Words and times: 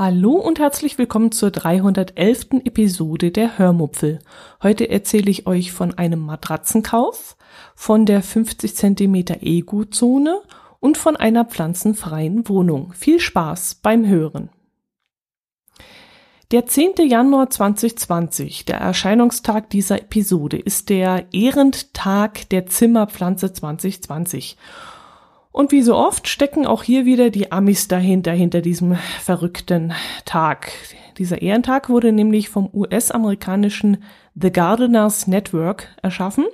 Hallo 0.00 0.34
und 0.34 0.60
herzlich 0.60 0.96
willkommen 0.96 1.32
zur 1.32 1.50
311. 1.50 2.62
Episode 2.64 3.32
der 3.32 3.58
Hörmupfel. 3.58 4.20
Heute 4.62 4.88
erzähle 4.88 5.28
ich 5.28 5.48
euch 5.48 5.72
von 5.72 5.92
einem 5.98 6.20
Matratzenkauf, 6.20 7.36
von 7.74 8.06
der 8.06 8.22
50 8.22 8.76
cm 8.76 9.14
Ego-Zone 9.40 10.40
und 10.78 10.98
von 10.98 11.16
einer 11.16 11.46
pflanzenfreien 11.46 12.48
Wohnung. 12.48 12.92
Viel 12.92 13.18
Spaß 13.18 13.80
beim 13.82 14.06
Hören. 14.06 14.50
Der 16.52 16.66
10. 16.66 17.08
Januar 17.08 17.50
2020, 17.50 18.66
der 18.66 18.76
Erscheinungstag 18.76 19.68
dieser 19.68 20.00
Episode, 20.00 20.58
ist 20.58 20.90
der 20.90 21.26
Ehrendtag 21.32 22.48
der 22.50 22.66
Zimmerpflanze 22.66 23.52
2020. 23.52 24.56
Und 25.58 25.72
wie 25.72 25.82
so 25.82 25.96
oft 25.96 26.28
stecken 26.28 26.68
auch 26.68 26.84
hier 26.84 27.04
wieder 27.04 27.30
die 27.30 27.50
Amis 27.50 27.88
dahinter, 27.88 28.30
hinter 28.30 28.60
diesem 28.60 28.94
verrückten 28.94 29.92
Tag. 30.24 30.70
Dieser 31.16 31.42
Ehrentag 31.42 31.88
wurde 31.88 32.12
nämlich 32.12 32.48
vom 32.48 32.70
US-amerikanischen 32.72 34.04
The 34.36 34.52
Gardeners 34.52 35.26
Network 35.26 35.88
erschaffen, 36.00 36.44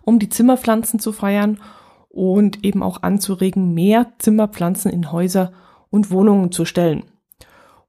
um 0.00 0.18
die 0.18 0.30
Zimmerpflanzen 0.30 0.98
zu 0.98 1.12
feiern 1.12 1.60
und 2.08 2.64
eben 2.64 2.82
auch 2.82 3.02
anzuregen, 3.02 3.74
mehr 3.74 4.14
Zimmerpflanzen 4.18 4.90
in 4.90 5.12
Häuser 5.12 5.52
und 5.90 6.10
Wohnungen 6.10 6.52
zu 6.52 6.64
stellen. 6.64 7.02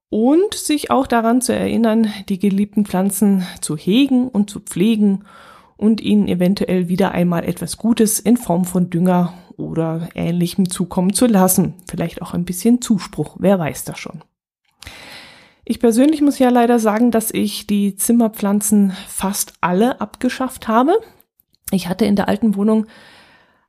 Und 0.10 0.56
sich 0.56 0.92
auch 0.92 1.08
daran 1.08 1.40
zu 1.40 1.56
erinnern, 1.56 2.12
die 2.28 2.38
geliebten 2.38 2.86
Pflanzen 2.86 3.48
zu 3.62 3.78
hegen 3.78 4.28
und 4.28 4.50
zu 4.50 4.60
pflegen 4.60 5.24
und 5.78 6.02
ihnen 6.02 6.28
eventuell 6.28 6.90
wieder 6.90 7.12
einmal 7.14 7.46
etwas 7.46 7.78
Gutes 7.78 8.20
in 8.20 8.36
Form 8.36 8.66
von 8.66 8.90
Dünger 8.90 9.32
oder 9.58 10.10
ähnlichem 10.16 10.70
zukommen 10.70 11.14
zu 11.14 11.26
lassen. 11.26 11.74
Vielleicht 11.90 12.22
auch 12.22 12.34
ein 12.34 12.46
bisschen 12.46 12.82
Zuspruch, 12.82 13.36
wer 13.40 13.60
weiß 13.60 13.84
das 13.84 14.00
schon. 14.00 14.24
Ich 15.66 15.82
persönlich 15.82 16.22
muss 16.22 16.40
ja 16.40 16.50
leider 16.50 16.80
sagen, 16.80 17.12
dass 17.12 17.32
ich 17.32 17.68
die 17.68 17.98
Zimmerpflanzen 17.98 18.94
fast 19.08 19.54
alle 19.60 20.00
abgeschafft 20.00 20.70
habe. 20.70 20.98
Ich 21.72 21.90
hatte 21.90 22.06
in 22.06 22.16
der 22.16 22.30
alten 22.30 22.56
Wohnung 22.56 22.86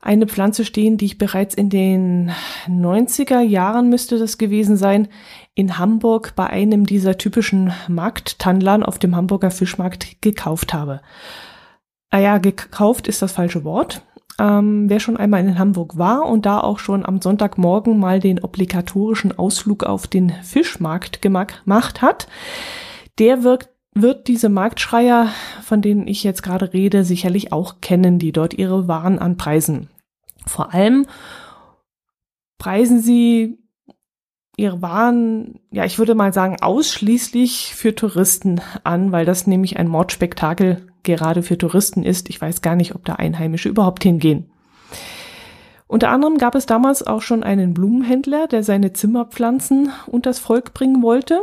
eine 0.01 0.29
Pflanze 0.29 0.65
stehen, 0.65 0.97
die 0.97 1.07
ich 1.07 1.19
bereits 1.19 1.57
in 1.57 1.71
den 1.71 2.31
90er 2.69 3.41
Jahren 3.41 3.89
müsste 3.89 4.19
das 4.19 4.39
gewesen 4.39 4.77
sein, 4.77 5.09
in 5.55 5.79
Hamburg 5.79 6.35
bei 6.37 6.47
einem 6.47 6.87
dieser 6.87 7.19
typischen 7.19 7.73
Markttandlern 7.89 8.85
auf 8.85 9.01
dem 9.01 9.17
Hamburger 9.17 9.51
Fischmarkt 9.51 10.23
gekauft 10.23 10.73
habe. 10.73 11.01
Ah 12.11 12.21
ja, 12.21 12.39
gekauft 12.39 13.09
ist 13.09 13.23
das 13.23 13.33
falsche 13.33 13.65
Wort. 13.65 14.03
Ähm, 14.41 14.89
wer 14.89 15.01
schon 15.01 15.17
einmal 15.17 15.41
in 15.41 15.59
Hamburg 15.59 15.99
war 15.99 16.27
und 16.27 16.47
da 16.47 16.61
auch 16.61 16.79
schon 16.79 17.05
am 17.05 17.21
Sonntagmorgen 17.21 17.99
mal 17.99 18.21
den 18.21 18.43
obligatorischen 18.43 19.37
Ausflug 19.37 19.85
auf 19.85 20.07
den 20.07 20.31
Fischmarkt 20.31 21.21
gemacht 21.21 22.03
hat, 22.03 22.29
der 23.19 23.43
wird, 23.43 23.71
wird 23.95 24.29
diese 24.29 24.49
Marktschreier, 24.49 25.29
von 25.63 25.83
denen 25.83 26.07
ich 26.07 26.23
jetzt 26.23 26.43
gerade 26.43 26.73
rede, 26.73 27.05
sicherlich 27.05 27.53
auch 27.53 27.81
kennen, 27.81 28.21
die 28.21 28.31
dort 28.31 28.55
ihre 28.55 28.87
Waren 28.87 29.19
anpreisen. 29.19 29.89
Vor 30.47 30.73
allem 30.73 31.07
preisen 32.59 33.01
sie 33.01 33.59
ihre 34.57 34.83
Waren, 34.83 35.61
ja, 35.71 35.85
ich 35.85 35.99
würde 35.99 36.15
mal 36.15 36.33
sagen, 36.33 36.57
ausschließlich 36.61 37.75
für 37.75 37.95
Touristen 37.95 38.61
an, 38.83 39.13
weil 39.13 39.25
das 39.25 39.47
nämlich 39.47 39.79
ein 39.79 39.89
Mordspektakel 39.89 40.88
gerade 41.03 41.43
für 41.43 41.59
Touristen 41.59 42.03
ist. 42.03 42.29
Ich 42.29 42.41
weiß 42.41 42.63
gar 42.63 42.77
nicht, 42.77 42.95
ob 42.95 43.05
da 43.05 43.15
Einheimische 43.15 43.69
überhaupt 43.69 44.03
hingehen. 44.03 44.51
Unter 45.87 46.11
anderem 46.11 46.37
gab 46.37 46.55
es 46.55 46.67
damals 46.67 47.07
auch 47.07 47.23
schon 47.23 47.43
einen 47.43 47.73
Blumenhändler, 47.73 48.47
der 48.47 48.63
seine 48.63 48.93
Zimmerpflanzen 48.93 49.91
unters 50.07 50.39
Volk 50.39 50.75
bringen 50.75 51.03
wollte. 51.03 51.41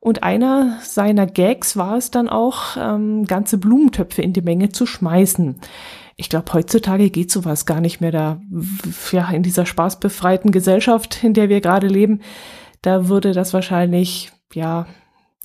Und 0.00 0.22
einer 0.22 0.78
seiner 0.82 1.26
Gags 1.26 1.76
war 1.76 1.96
es 1.96 2.10
dann 2.10 2.28
auch, 2.28 2.76
ähm, 2.78 3.26
ganze 3.26 3.58
Blumentöpfe 3.58 4.22
in 4.22 4.32
die 4.32 4.40
Menge 4.40 4.70
zu 4.70 4.86
schmeißen. 4.86 5.60
Ich 6.16 6.30
glaube, 6.30 6.52
heutzutage 6.54 7.10
geht 7.10 7.30
sowas 7.30 7.66
gar 7.66 7.80
nicht 7.80 8.00
mehr 8.00 8.12
da. 8.12 8.40
Ja, 9.12 9.28
in 9.30 9.42
dieser 9.42 9.66
spaßbefreiten 9.66 10.52
Gesellschaft, 10.52 11.22
in 11.22 11.34
der 11.34 11.50
wir 11.50 11.60
gerade 11.60 11.88
leben, 11.88 12.20
da 12.80 13.08
würde 13.08 13.32
das 13.32 13.52
wahrscheinlich, 13.52 14.32
ja, 14.54 14.86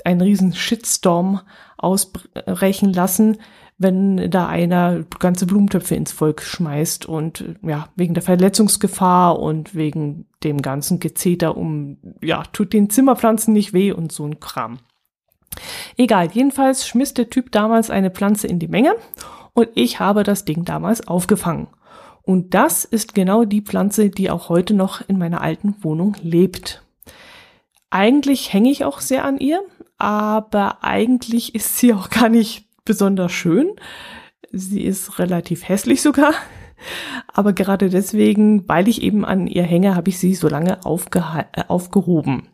einen 0.06 0.22
riesen 0.22 0.53
Shitstorm 0.53 1.41
ausbrechen 1.83 2.93
lassen, 2.93 3.37
wenn 3.77 4.29
da 4.29 4.47
einer 4.47 5.03
ganze 5.17 5.47
Blumentöpfe 5.47 5.95
ins 5.95 6.11
Volk 6.11 6.43
schmeißt 6.43 7.07
und 7.07 7.55
ja, 7.63 7.89
wegen 7.95 8.13
der 8.13 8.21
Verletzungsgefahr 8.21 9.39
und 9.39 9.73
wegen 9.73 10.27
dem 10.43 10.61
ganzen 10.61 10.99
Gezeter 10.99 11.57
um, 11.57 11.97
ja, 12.21 12.43
tut 12.53 12.73
den 12.73 12.89
Zimmerpflanzen 12.89 13.53
nicht 13.53 13.73
weh 13.73 13.91
und 13.91 14.11
so 14.11 14.25
ein 14.25 14.39
Kram. 14.39 14.77
Egal, 15.97 16.29
jedenfalls 16.31 16.87
schmiss 16.87 17.13
der 17.13 17.29
Typ 17.29 17.51
damals 17.51 17.89
eine 17.89 18.11
Pflanze 18.11 18.47
in 18.47 18.59
die 18.59 18.67
Menge 18.67 18.95
und 19.53 19.69
ich 19.73 19.99
habe 19.99 20.23
das 20.23 20.45
Ding 20.45 20.63
damals 20.63 21.07
aufgefangen. 21.07 21.67
Und 22.23 22.53
das 22.53 22.85
ist 22.85 23.15
genau 23.15 23.45
die 23.45 23.61
Pflanze, 23.61 24.09
die 24.09 24.29
auch 24.29 24.49
heute 24.49 24.73
noch 24.73 25.01
in 25.07 25.17
meiner 25.17 25.41
alten 25.41 25.75
Wohnung 25.81 26.15
lebt. 26.21 26.83
Eigentlich 27.89 28.53
hänge 28.53 28.69
ich 28.69 28.85
auch 28.85 29.01
sehr 29.01 29.25
an 29.25 29.39
ihr, 29.39 29.61
aber 30.01 30.84
eigentlich 30.84 31.53
ist 31.53 31.78
sie 31.78 31.94
auch 31.94 32.09
gar 32.09 32.28
nicht 32.28 32.66
besonders 32.85 33.31
schön. 33.31 33.75
Sie 34.51 34.81
ist 34.81 35.19
relativ 35.19 35.69
hässlich 35.69 36.01
sogar. 36.01 36.34
Aber 37.31 37.53
gerade 37.53 37.91
deswegen, 37.91 38.67
weil 38.67 38.88
ich 38.88 39.03
eben 39.03 39.23
an 39.23 39.45
ihr 39.45 39.61
hänge, 39.61 39.95
habe 39.95 40.09
ich 40.09 40.17
sie 40.17 40.34
so 40.34 40.47
lange 40.47 40.79
äh, 40.81 41.63
aufgehoben. 41.67 42.47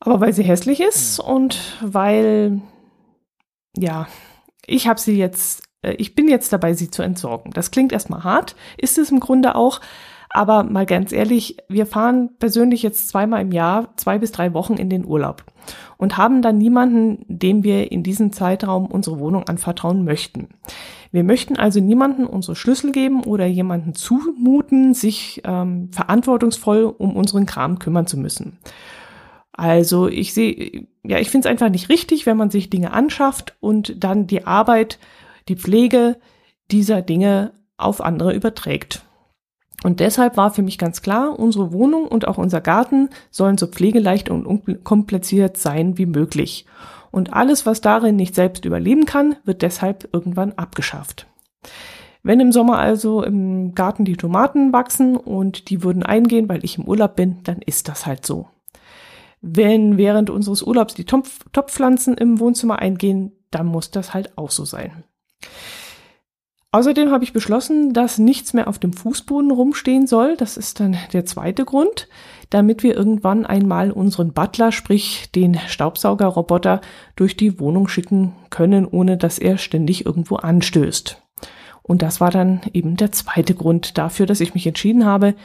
Aber 0.00 0.20
weil 0.20 0.32
sie 0.32 0.42
hässlich 0.42 0.80
ist 0.80 1.20
und 1.20 1.78
weil, 1.80 2.60
ja, 3.76 4.08
ich 4.66 4.88
habe 4.88 4.98
sie 4.98 5.16
jetzt, 5.16 5.62
äh, 5.82 5.92
ich 5.92 6.16
bin 6.16 6.26
jetzt 6.28 6.52
dabei, 6.52 6.74
sie 6.74 6.90
zu 6.90 7.02
entsorgen. 7.02 7.52
Das 7.52 7.70
klingt 7.70 7.92
erstmal 7.92 8.24
hart, 8.24 8.56
ist 8.76 8.98
es 8.98 9.12
im 9.12 9.20
Grunde 9.20 9.54
auch. 9.54 9.80
Aber 10.36 10.64
mal 10.64 10.84
ganz 10.84 11.12
ehrlich, 11.12 11.58
wir 11.68 11.86
fahren 11.86 12.30
persönlich 12.40 12.82
jetzt 12.82 13.08
zweimal 13.08 13.40
im 13.40 13.52
Jahr, 13.52 13.96
zwei 13.96 14.18
bis 14.18 14.32
drei 14.32 14.52
Wochen 14.52 14.74
in 14.74 14.90
den 14.90 15.06
Urlaub 15.06 15.44
und 15.96 16.16
haben 16.16 16.42
dann 16.42 16.58
niemanden, 16.58 17.24
dem 17.28 17.62
wir 17.62 17.92
in 17.92 18.02
diesem 18.02 18.32
Zeitraum 18.32 18.86
unsere 18.86 19.20
Wohnung 19.20 19.44
anvertrauen 19.44 20.02
möchten. 20.02 20.48
Wir 21.12 21.22
möchten 21.22 21.56
also 21.56 21.78
niemanden 21.78 22.26
unsere 22.26 22.56
Schlüssel 22.56 22.90
geben 22.90 23.22
oder 23.22 23.46
jemanden 23.46 23.94
zumuten, 23.94 24.92
sich 24.92 25.40
ähm, 25.44 25.92
verantwortungsvoll 25.92 26.82
um 26.82 27.14
unseren 27.14 27.46
Kram 27.46 27.78
kümmern 27.78 28.08
zu 28.08 28.16
müssen. 28.16 28.58
Also 29.52 30.08
ich 30.08 30.34
sehe, 30.34 30.88
ja, 31.04 31.20
ich 31.20 31.30
finde 31.30 31.46
es 31.46 31.52
einfach 31.52 31.70
nicht 31.70 31.88
richtig, 31.90 32.26
wenn 32.26 32.36
man 32.36 32.50
sich 32.50 32.70
Dinge 32.70 32.92
anschafft 32.92 33.54
und 33.60 34.02
dann 34.02 34.26
die 34.26 34.48
Arbeit, 34.48 34.98
die 35.48 35.54
Pflege 35.54 36.16
dieser 36.72 37.02
Dinge 37.02 37.52
auf 37.76 38.00
andere 38.00 38.34
überträgt. 38.34 39.04
Und 39.84 40.00
deshalb 40.00 40.38
war 40.38 40.50
für 40.50 40.62
mich 40.62 40.78
ganz 40.78 41.02
klar, 41.02 41.38
unsere 41.38 41.70
Wohnung 41.70 42.08
und 42.08 42.26
auch 42.26 42.38
unser 42.38 42.62
Garten 42.62 43.10
sollen 43.30 43.58
so 43.58 43.66
pflegeleicht 43.66 44.30
und 44.30 44.46
unkompliziert 44.46 45.58
sein 45.58 45.98
wie 45.98 46.06
möglich. 46.06 46.64
Und 47.10 47.34
alles, 47.34 47.66
was 47.66 47.82
darin 47.82 48.16
nicht 48.16 48.34
selbst 48.34 48.64
überleben 48.64 49.04
kann, 49.04 49.36
wird 49.44 49.60
deshalb 49.60 50.08
irgendwann 50.10 50.52
abgeschafft. 50.52 51.26
Wenn 52.22 52.40
im 52.40 52.50
Sommer 52.50 52.78
also 52.78 53.22
im 53.22 53.74
Garten 53.74 54.06
die 54.06 54.16
Tomaten 54.16 54.72
wachsen 54.72 55.18
und 55.18 55.68
die 55.68 55.82
würden 55.82 56.02
eingehen, 56.02 56.48
weil 56.48 56.64
ich 56.64 56.78
im 56.78 56.88
Urlaub 56.88 57.14
bin, 57.14 57.42
dann 57.44 57.60
ist 57.60 57.86
das 57.88 58.06
halt 58.06 58.24
so. 58.24 58.48
Wenn 59.42 59.98
während 59.98 60.30
unseres 60.30 60.62
Urlaubs 60.62 60.94
die 60.94 61.04
Topfpflanzen 61.04 62.16
im 62.16 62.40
Wohnzimmer 62.40 62.78
eingehen, 62.78 63.32
dann 63.50 63.66
muss 63.66 63.90
das 63.90 64.14
halt 64.14 64.38
auch 64.38 64.50
so 64.50 64.64
sein. 64.64 65.04
Außerdem 66.74 67.12
habe 67.12 67.22
ich 67.22 67.32
beschlossen, 67.32 67.92
dass 67.92 68.18
nichts 68.18 68.52
mehr 68.52 68.66
auf 68.66 68.80
dem 68.80 68.92
Fußboden 68.92 69.52
rumstehen 69.52 70.08
soll. 70.08 70.36
Das 70.36 70.56
ist 70.56 70.80
dann 70.80 70.96
der 71.12 71.24
zweite 71.24 71.64
Grund, 71.64 72.08
damit 72.50 72.82
wir 72.82 72.96
irgendwann 72.96 73.46
einmal 73.46 73.92
unseren 73.92 74.32
Butler, 74.32 74.72
sprich 74.72 75.30
den 75.30 75.56
Staubsaugerroboter, 75.68 76.80
durch 77.14 77.36
die 77.36 77.60
Wohnung 77.60 77.86
schicken 77.86 78.32
können, 78.50 78.86
ohne 78.86 79.16
dass 79.16 79.38
er 79.38 79.56
ständig 79.56 80.04
irgendwo 80.04 80.34
anstößt. 80.34 81.22
Und 81.84 82.02
das 82.02 82.20
war 82.20 82.32
dann 82.32 82.62
eben 82.72 82.96
der 82.96 83.12
zweite 83.12 83.54
Grund 83.54 83.96
dafür, 83.96 84.26
dass 84.26 84.40
ich 84.40 84.54
mich 84.54 84.66
entschieden 84.66 85.04
habe, 85.04 85.36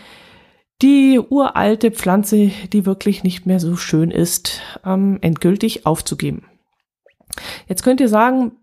die 0.81 1.19
uralte 1.19 1.91
Pflanze, 1.91 2.49
die 2.73 2.87
wirklich 2.87 3.23
nicht 3.23 3.45
mehr 3.45 3.59
so 3.59 3.75
schön 3.75 4.09
ist, 4.09 4.61
ähm, 4.83 5.19
endgültig 5.21 5.85
aufzugeben. 5.85 6.47
Jetzt 7.67 7.83
könnt 7.83 8.01
ihr 8.01 8.09
sagen, 8.09 8.53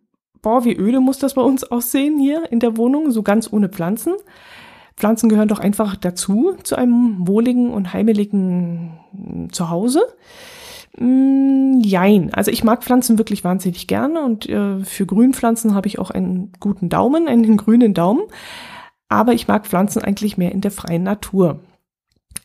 boah, 0.46 0.64
wie 0.64 0.76
öde 0.76 1.00
muss 1.00 1.18
das 1.18 1.34
bei 1.34 1.42
uns 1.42 1.64
aussehen 1.64 2.20
hier 2.20 2.52
in 2.52 2.60
der 2.60 2.76
Wohnung, 2.76 3.10
so 3.10 3.24
ganz 3.24 3.52
ohne 3.52 3.68
Pflanzen. 3.68 4.14
Pflanzen 4.96 5.28
gehören 5.28 5.48
doch 5.48 5.58
einfach 5.58 5.96
dazu, 5.96 6.54
zu 6.62 6.76
einem 6.76 7.26
wohligen 7.26 7.72
und 7.72 7.92
heimeligen 7.92 8.92
Zuhause. 9.50 10.02
Mm, 10.96 11.80
jein. 11.80 12.32
Also 12.32 12.52
ich 12.52 12.62
mag 12.62 12.84
Pflanzen 12.84 13.18
wirklich 13.18 13.42
wahnsinnig 13.42 13.88
gerne 13.88 14.22
und 14.22 14.48
äh, 14.48 14.84
für 14.84 15.04
Grünpflanzen 15.04 15.74
habe 15.74 15.88
ich 15.88 15.98
auch 15.98 16.12
einen 16.12 16.52
guten 16.60 16.88
Daumen, 16.88 17.26
einen 17.26 17.56
grünen 17.56 17.92
Daumen. 17.92 18.22
Aber 19.08 19.32
ich 19.32 19.48
mag 19.48 19.66
Pflanzen 19.66 20.04
eigentlich 20.04 20.38
mehr 20.38 20.52
in 20.52 20.60
der 20.60 20.70
freien 20.70 21.02
Natur. 21.02 21.58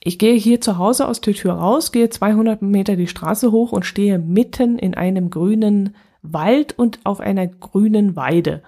Ich 0.03 0.18
gehe 0.18 0.33
hier 0.33 0.59
zu 0.59 0.80
Hause 0.80 1.07
aus 1.07 1.21
der 1.21 1.36
Tür 1.36 1.53
raus, 1.53 1.92
gehe 1.92 2.09
200 2.09 2.63
Meter 2.63 2.95
die 2.95 3.06
Straße 3.06 3.51
hoch 3.51 3.71
und 3.71 3.86
stehe 3.86 4.18
mitten 4.18 4.80
in 4.80 4.95
einem 4.95 5.30
grünen 5.30 5.94
Wald 6.21 6.77
und 6.77 7.00
auf 7.03 7.19
einer 7.19 7.47
grünen 7.47 8.15
Weide. 8.15 8.62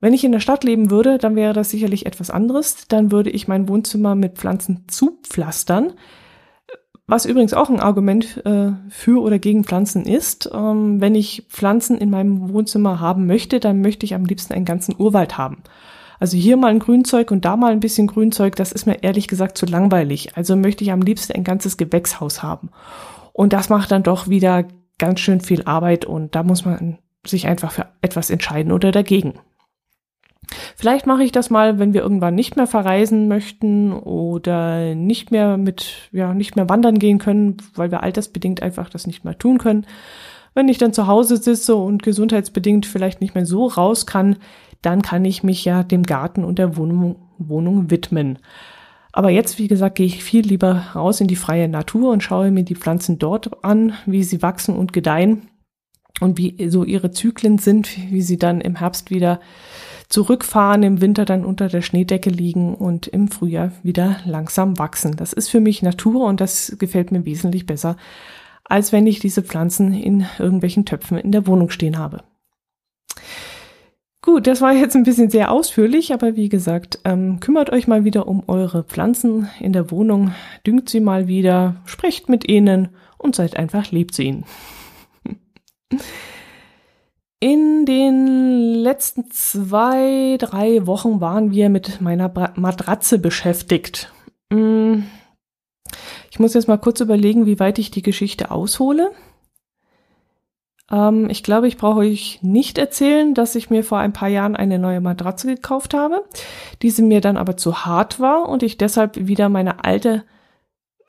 Wenn 0.00 0.14
ich 0.14 0.24
in 0.24 0.32
der 0.32 0.40
Stadt 0.40 0.64
leben 0.64 0.90
würde, 0.90 1.18
dann 1.18 1.36
wäre 1.36 1.52
das 1.52 1.70
sicherlich 1.70 2.06
etwas 2.06 2.28
anderes. 2.28 2.88
Dann 2.88 3.12
würde 3.12 3.30
ich 3.30 3.46
mein 3.46 3.68
Wohnzimmer 3.68 4.16
mit 4.16 4.36
Pflanzen 4.36 4.84
zupflastern. 4.88 5.92
Was 7.06 7.24
übrigens 7.24 7.54
auch 7.54 7.70
ein 7.70 7.78
Argument 7.78 8.44
äh, 8.44 8.72
für 8.88 9.22
oder 9.22 9.38
gegen 9.38 9.64
Pflanzen 9.64 10.04
ist. 10.04 10.50
Ähm, 10.52 11.00
wenn 11.00 11.14
ich 11.14 11.46
Pflanzen 11.48 11.98
in 11.98 12.10
meinem 12.10 12.52
Wohnzimmer 12.52 12.98
haben 12.98 13.26
möchte, 13.26 13.60
dann 13.60 13.80
möchte 13.80 14.04
ich 14.04 14.14
am 14.14 14.24
liebsten 14.24 14.54
einen 14.54 14.64
ganzen 14.64 14.96
Urwald 14.98 15.38
haben. 15.38 15.62
Also 16.18 16.36
hier 16.36 16.56
mal 16.56 16.68
ein 16.68 16.78
Grünzeug 16.78 17.30
und 17.30 17.44
da 17.44 17.56
mal 17.56 17.72
ein 17.72 17.80
bisschen 17.80 18.06
Grünzeug, 18.06 18.56
das 18.56 18.72
ist 18.72 18.86
mir 18.86 19.02
ehrlich 19.02 19.28
gesagt 19.28 19.58
zu 19.58 19.66
langweilig. 19.66 20.36
Also 20.36 20.56
möchte 20.56 20.84
ich 20.84 20.92
am 20.92 21.02
liebsten 21.02 21.32
ein 21.32 21.44
ganzes 21.44 21.76
Gewächshaus 21.76 22.42
haben. 22.42 22.70
Und 23.32 23.52
das 23.52 23.68
macht 23.68 23.90
dann 23.90 24.04
doch 24.04 24.28
wieder 24.28 24.64
ganz 25.02 25.18
schön 25.18 25.40
viel 25.40 25.64
Arbeit 25.64 26.04
und 26.04 26.36
da 26.36 26.44
muss 26.44 26.64
man 26.64 26.96
sich 27.26 27.48
einfach 27.48 27.72
für 27.72 27.86
etwas 28.02 28.30
entscheiden 28.30 28.70
oder 28.70 28.92
dagegen. 28.92 29.34
Vielleicht 30.76 31.08
mache 31.08 31.24
ich 31.24 31.32
das 31.32 31.50
mal, 31.50 31.80
wenn 31.80 31.92
wir 31.92 32.02
irgendwann 32.02 32.36
nicht 32.36 32.54
mehr 32.54 32.68
verreisen 32.68 33.26
möchten 33.26 33.92
oder 33.92 34.94
nicht 34.94 35.32
mehr 35.32 35.56
mit, 35.56 36.08
ja, 36.12 36.34
nicht 36.34 36.54
mehr 36.54 36.68
wandern 36.68 37.00
gehen 37.00 37.18
können, 37.18 37.56
weil 37.74 37.90
wir 37.90 38.04
altersbedingt 38.04 38.62
einfach 38.62 38.90
das 38.90 39.08
nicht 39.08 39.24
mehr 39.24 39.36
tun 39.36 39.58
können. 39.58 39.88
Wenn 40.54 40.68
ich 40.68 40.78
dann 40.78 40.92
zu 40.92 41.08
Hause 41.08 41.36
sitze 41.36 41.74
und 41.74 42.04
gesundheitsbedingt 42.04 42.86
vielleicht 42.86 43.20
nicht 43.20 43.34
mehr 43.34 43.46
so 43.46 43.66
raus 43.66 44.06
kann, 44.06 44.36
dann 44.82 45.02
kann 45.02 45.24
ich 45.24 45.42
mich 45.42 45.64
ja 45.64 45.82
dem 45.82 46.04
Garten 46.04 46.44
und 46.44 46.60
der 46.60 46.76
Wohnung, 46.76 47.16
Wohnung 47.38 47.90
widmen. 47.90 48.38
Aber 49.12 49.30
jetzt, 49.30 49.58
wie 49.58 49.68
gesagt, 49.68 49.96
gehe 49.96 50.06
ich 50.06 50.24
viel 50.24 50.46
lieber 50.46 50.86
raus 50.94 51.20
in 51.20 51.28
die 51.28 51.36
freie 51.36 51.68
Natur 51.68 52.10
und 52.12 52.22
schaue 52.22 52.50
mir 52.50 52.64
die 52.64 52.74
Pflanzen 52.74 53.18
dort 53.18 53.62
an, 53.62 53.92
wie 54.06 54.24
sie 54.24 54.40
wachsen 54.40 54.74
und 54.74 54.94
gedeihen 54.94 55.48
und 56.20 56.38
wie 56.38 56.68
so 56.70 56.84
ihre 56.84 57.10
Zyklen 57.10 57.58
sind, 57.58 57.90
wie 58.10 58.22
sie 58.22 58.38
dann 58.38 58.62
im 58.62 58.76
Herbst 58.76 59.10
wieder 59.10 59.40
zurückfahren, 60.08 60.82
im 60.82 61.00
Winter 61.00 61.24
dann 61.24 61.44
unter 61.44 61.68
der 61.68 61.82
Schneedecke 61.82 62.30
liegen 62.30 62.74
und 62.74 63.06
im 63.06 63.28
Frühjahr 63.28 63.72
wieder 63.82 64.16
langsam 64.24 64.78
wachsen. 64.78 65.16
Das 65.16 65.32
ist 65.32 65.48
für 65.48 65.60
mich 65.60 65.82
Natur 65.82 66.26
und 66.26 66.40
das 66.40 66.76
gefällt 66.78 67.12
mir 67.12 67.24
wesentlich 67.24 67.66
besser, 67.66 67.96
als 68.64 68.92
wenn 68.92 69.06
ich 69.06 69.18
diese 69.18 69.42
Pflanzen 69.42 69.92
in 69.92 70.26
irgendwelchen 70.38 70.86
Töpfen 70.86 71.18
in 71.18 71.32
der 71.32 71.46
Wohnung 71.46 71.70
stehen 71.70 71.98
habe. 71.98 72.22
Gut, 74.24 74.46
das 74.46 74.60
war 74.60 74.72
jetzt 74.72 74.94
ein 74.94 75.02
bisschen 75.02 75.30
sehr 75.30 75.50
ausführlich, 75.50 76.12
aber 76.14 76.36
wie 76.36 76.48
gesagt, 76.48 77.00
ähm, 77.04 77.40
kümmert 77.40 77.70
euch 77.70 77.88
mal 77.88 78.04
wieder 78.04 78.28
um 78.28 78.44
eure 78.46 78.84
Pflanzen 78.84 79.50
in 79.58 79.72
der 79.72 79.90
Wohnung, 79.90 80.32
düngt 80.64 80.88
sie 80.88 81.00
mal 81.00 81.26
wieder, 81.26 81.74
sprecht 81.86 82.28
mit 82.28 82.48
ihnen 82.48 82.90
und 83.18 83.34
seid 83.34 83.56
einfach 83.56 83.90
lieb 83.90 84.14
zu 84.14 84.22
ihnen. 84.22 84.44
In 87.40 87.84
den 87.84 88.74
letzten 88.74 89.28
zwei, 89.32 90.36
drei 90.38 90.86
Wochen 90.86 91.20
waren 91.20 91.50
wir 91.50 91.68
mit 91.68 92.00
meiner 92.00 92.32
Matratze 92.54 93.18
beschäftigt. 93.18 94.12
Mm, 94.50 95.00
ich 96.30 96.38
muss 96.38 96.54
jetzt 96.54 96.68
mal 96.68 96.78
kurz 96.78 97.00
überlegen, 97.00 97.46
wie 97.46 97.58
weit 97.58 97.80
ich 97.80 97.90
die 97.90 98.02
Geschichte 98.02 98.52
aushole. 98.52 99.10
Ähm, 100.92 101.28
ich 101.30 101.42
glaube, 101.42 101.66
ich 101.66 101.76
brauche 101.76 102.00
euch 102.00 102.38
nicht 102.42 102.78
erzählen, 102.78 103.34
dass 103.34 103.54
ich 103.54 103.70
mir 103.70 103.82
vor 103.82 103.98
ein 103.98 104.12
paar 104.12 104.28
Jahren 104.28 104.54
eine 104.54 104.78
neue 104.78 105.00
Matratze 105.00 105.46
gekauft 105.46 105.94
habe, 105.94 106.24
diese 106.82 107.02
mir 107.02 107.20
dann 107.20 107.36
aber 107.36 107.56
zu 107.56 107.84
hart 107.84 108.20
war 108.20 108.48
und 108.48 108.62
ich 108.62 108.78
deshalb 108.78 109.16
wieder 109.16 109.48
meine 109.48 109.84
alte, 109.84 110.24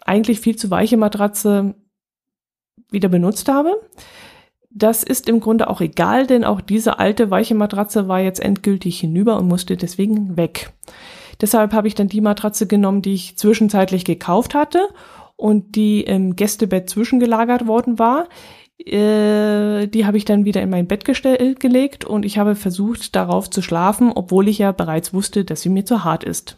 eigentlich 0.05 0.39
viel 0.39 0.55
zu 0.55 0.71
weiche 0.71 0.97
Matratze 0.97 1.75
wieder 2.89 3.09
benutzt 3.09 3.49
habe. 3.49 3.81
Das 4.69 5.03
ist 5.03 5.29
im 5.29 5.39
Grunde 5.39 5.69
auch 5.69 5.81
egal, 5.81 6.25
denn 6.25 6.43
auch 6.43 6.59
diese 6.59 6.97
alte 6.97 7.29
weiche 7.29 7.53
Matratze 7.53 8.07
war 8.07 8.19
jetzt 8.19 8.39
endgültig 8.39 8.99
hinüber 8.99 9.37
und 9.37 9.47
musste 9.47 9.77
deswegen 9.77 10.35
weg. 10.35 10.71
Deshalb 11.41 11.73
habe 11.73 11.87
ich 11.87 11.95
dann 11.95 12.07
die 12.07 12.21
Matratze 12.21 12.65
genommen, 12.67 13.01
die 13.01 13.13
ich 13.13 13.37
zwischenzeitlich 13.37 14.03
gekauft 14.03 14.55
hatte 14.55 14.87
und 15.35 15.75
die 15.75 16.01
im 16.01 16.35
Gästebett 16.35 16.89
zwischengelagert 16.89 17.67
worden 17.67 17.99
war. 17.99 18.27
Äh, 18.85 19.87
die 19.87 20.05
habe 20.05 20.17
ich 20.17 20.25
dann 20.25 20.45
wieder 20.45 20.61
in 20.61 20.69
mein 20.69 20.87
Bett 20.87 21.05
gelegt 21.05 22.05
und 22.05 22.25
ich 22.25 22.37
habe 22.37 22.55
versucht, 22.55 23.15
darauf 23.15 23.49
zu 23.49 23.61
schlafen, 23.61 24.11
obwohl 24.13 24.47
ich 24.47 24.57
ja 24.57 24.71
bereits 24.71 25.13
wusste, 25.13 25.45
dass 25.45 25.61
sie 25.61 25.69
mir 25.69 25.85
zu 25.85 26.03
hart 26.03 26.23
ist. 26.23 26.57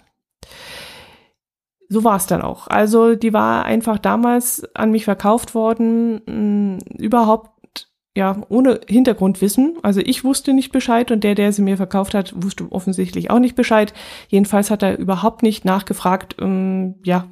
So 1.88 2.04
war 2.04 2.18
es 2.18 2.26
dann 2.26 2.42
auch. 2.42 2.68
Also 2.68 3.16
die 3.16 3.34
war 3.34 3.66
einfach 3.66 4.00
damals 4.00 4.64
an 4.74 4.92
mich 4.92 5.06
verkauft 5.06 5.54
worden, 5.54 6.22
mh, 6.26 6.80
überhaupt 6.98 7.90
ja 8.16 8.42
ohne 8.50 8.80
Hintergrundwissen. 8.88 9.78
Also 9.84 10.00
ich 10.00 10.24
wusste 10.24 10.54
nicht 10.54 10.72
Bescheid 10.72 11.12
und 11.12 11.24
der, 11.24 11.36
der 11.36 11.52
sie 11.52 11.62
mir 11.62 11.78
verkauft 11.78 12.14
hat, 12.16 12.34
wusste 12.42 12.72
offensichtlich 12.72 13.30
auch 13.30 13.40
nicht 13.40 13.56
Bescheid. 13.56 13.94
Jedenfalls 14.30 14.72
hat 14.72 14.82
er 14.82 14.98
überhaupt 14.98 15.44
nicht 15.44 15.66
nachgefragt, 15.66 16.38
ähm, 16.40 16.96
ja 17.04 17.28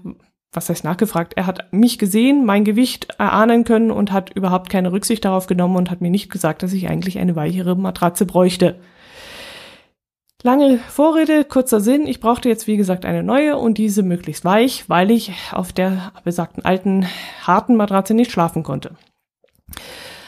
was 0.53 0.69
heißt 0.69 0.83
nachgefragt? 0.83 1.33
Er 1.35 1.47
hat 1.47 1.71
mich 1.73 2.00
gesehen, 2.00 2.45
mein 2.45 2.63
Gewicht 2.63 3.07
erahnen 3.17 3.63
können 3.63 3.91
und 3.91 4.11
hat 4.11 4.31
überhaupt 4.35 4.69
keine 4.69 4.91
Rücksicht 4.91 5.25
darauf 5.25 5.47
genommen 5.47 5.75
und 5.75 5.91
hat 5.91 6.01
mir 6.01 6.11
nicht 6.11 6.31
gesagt, 6.31 6.63
dass 6.63 6.73
ich 6.73 6.88
eigentlich 6.88 7.19
eine 7.19 7.35
weichere 7.35 7.75
Matratze 7.75 8.25
bräuchte. 8.25 8.79
Lange 10.45 10.77
Vorrede, 10.77 11.45
kurzer 11.45 11.79
Sinn. 11.79 12.05
Ich 12.05 12.19
brauchte 12.19 12.50
jetzt, 12.50 12.67
wie 12.67 12.75
gesagt, 12.75 13.05
eine 13.05 13.23
neue 13.23 13.57
und 13.57 13.77
diese 13.77 14.03
möglichst 14.03 14.44
weich, 14.44 14.89
weil 14.89 15.09
ich 15.09 15.31
auf 15.53 15.71
der 15.71 16.11
besagten 16.25 16.65
alten, 16.65 17.07
harten 17.44 17.77
Matratze 17.77 18.13
nicht 18.13 18.31
schlafen 18.31 18.61
konnte. 18.61 18.95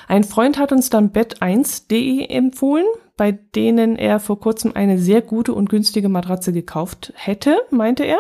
Ein 0.08 0.24
Freund 0.24 0.58
hat 0.58 0.72
uns 0.72 0.90
dann 0.90 1.12
Bett1.de 1.12 2.28
empfohlen, 2.30 2.86
bei 3.18 3.34
denen 3.34 3.98
er 3.98 4.22
vor 4.22 4.40
kurzem 4.40 4.72
eine 4.74 5.00
sehr 5.00 5.22
gute 5.22 5.54
und 5.54 5.70
günstige 5.70 6.10
Matratze 6.10 6.54
gekauft 6.54 7.12
hätte, 7.16 7.58
meinte 7.70 8.06
er. 8.06 8.20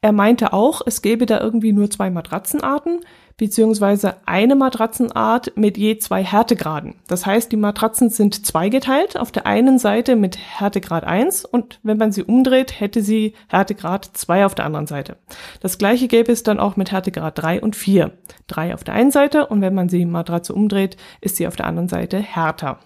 Er 0.00 0.12
meinte 0.12 0.52
auch, 0.52 0.80
es 0.86 1.02
gäbe 1.02 1.26
da 1.26 1.40
irgendwie 1.40 1.72
nur 1.72 1.90
zwei 1.90 2.08
Matratzenarten, 2.08 3.00
beziehungsweise 3.36 4.16
eine 4.26 4.54
Matratzenart 4.54 5.56
mit 5.56 5.76
je 5.76 5.98
zwei 5.98 6.22
Härtegraden. 6.22 6.94
Das 7.08 7.26
heißt, 7.26 7.50
die 7.50 7.56
Matratzen 7.56 8.08
sind 8.08 8.46
zweigeteilt. 8.46 9.18
Auf 9.18 9.32
der 9.32 9.46
einen 9.46 9.80
Seite 9.80 10.14
mit 10.14 10.38
Härtegrad 10.38 11.02
1 11.02 11.44
und 11.44 11.80
wenn 11.82 11.98
man 11.98 12.12
sie 12.12 12.22
umdreht, 12.22 12.78
hätte 12.78 13.02
sie 13.02 13.34
Härtegrad 13.48 14.04
2 14.04 14.46
auf 14.46 14.54
der 14.54 14.66
anderen 14.66 14.86
Seite. 14.86 15.16
Das 15.60 15.78
gleiche 15.78 16.06
gäbe 16.06 16.30
es 16.30 16.44
dann 16.44 16.60
auch 16.60 16.76
mit 16.76 16.92
Härtegrad 16.92 17.36
3 17.42 17.60
und 17.60 17.74
4. 17.74 18.12
3 18.46 18.74
auf 18.74 18.84
der 18.84 18.94
einen 18.94 19.10
Seite 19.10 19.46
und 19.46 19.62
wenn 19.62 19.74
man 19.74 19.88
sie 19.88 20.04
Matratze 20.04 20.54
umdreht, 20.54 20.96
ist 21.20 21.36
sie 21.36 21.48
auf 21.48 21.56
der 21.56 21.66
anderen 21.66 21.88
Seite 21.88 22.18
härter. 22.18 22.78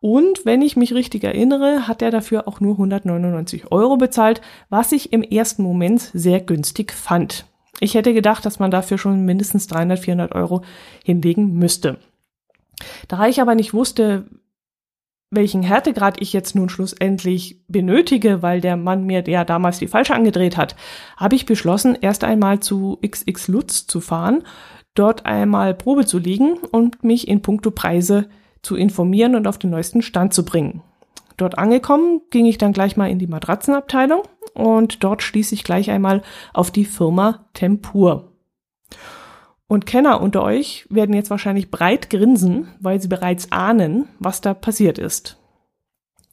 Und 0.00 0.46
wenn 0.46 0.62
ich 0.62 0.76
mich 0.76 0.94
richtig 0.94 1.24
erinnere, 1.24 1.86
hat 1.86 2.00
er 2.00 2.10
dafür 2.10 2.48
auch 2.48 2.60
nur 2.60 2.72
199 2.72 3.70
Euro 3.70 3.98
bezahlt, 3.98 4.40
was 4.70 4.92
ich 4.92 5.12
im 5.12 5.22
ersten 5.22 5.62
Moment 5.62 6.00
sehr 6.00 6.40
günstig 6.40 6.92
fand. 6.92 7.44
Ich 7.80 7.94
hätte 7.94 8.14
gedacht, 8.14 8.44
dass 8.44 8.58
man 8.58 8.70
dafür 8.70 8.98
schon 8.98 9.24
mindestens 9.24 9.66
300, 9.66 9.98
400 9.98 10.34
Euro 10.34 10.62
hinlegen 11.04 11.54
müsste. 11.54 11.98
Da 13.08 13.26
ich 13.26 13.42
aber 13.42 13.54
nicht 13.54 13.74
wusste, 13.74 14.26
welchen 15.30 15.62
Härtegrad 15.62 16.20
ich 16.20 16.32
jetzt 16.32 16.56
nun 16.56 16.68
schlussendlich 16.68 17.62
benötige, 17.68 18.42
weil 18.42 18.60
der 18.60 18.76
Mann 18.76 19.04
mir 19.04 19.22
ja 19.28 19.44
damals 19.44 19.78
die 19.78 19.86
falsche 19.86 20.14
angedreht 20.14 20.56
hat, 20.56 20.76
habe 21.16 21.36
ich 21.36 21.46
beschlossen, 21.46 21.96
erst 22.00 22.24
einmal 22.24 22.60
zu 22.60 22.98
XX 23.06 23.48
Lutz 23.48 23.86
zu 23.86 24.00
fahren, 24.00 24.42
dort 24.94 25.26
einmal 25.26 25.74
Probe 25.74 26.04
zu 26.04 26.18
liegen 26.18 26.54
und 26.72 27.04
mich 27.04 27.28
in 27.28 27.42
puncto 27.42 27.70
Preise 27.70 28.28
zu 28.62 28.76
informieren 28.76 29.34
und 29.34 29.46
auf 29.46 29.58
den 29.58 29.70
neuesten 29.70 30.02
Stand 30.02 30.34
zu 30.34 30.44
bringen. 30.44 30.82
Dort 31.36 31.58
angekommen, 31.58 32.20
ging 32.30 32.46
ich 32.46 32.58
dann 32.58 32.72
gleich 32.72 32.96
mal 32.96 33.10
in 33.10 33.18
die 33.18 33.26
Matratzenabteilung 33.26 34.22
und 34.54 35.02
dort 35.02 35.22
stieß 35.22 35.52
ich 35.52 35.64
gleich 35.64 35.90
einmal 35.90 36.22
auf 36.52 36.70
die 36.70 36.84
Firma 36.84 37.46
Tempur. 37.54 38.32
Und 39.66 39.86
Kenner 39.86 40.20
unter 40.20 40.42
euch 40.42 40.84
werden 40.90 41.14
jetzt 41.14 41.30
wahrscheinlich 41.30 41.70
breit 41.70 42.10
grinsen, 42.10 42.68
weil 42.80 43.00
sie 43.00 43.08
bereits 43.08 43.52
ahnen, 43.52 44.08
was 44.18 44.40
da 44.40 44.52
passiert 44.52 44.98
ist. 44.98 45.38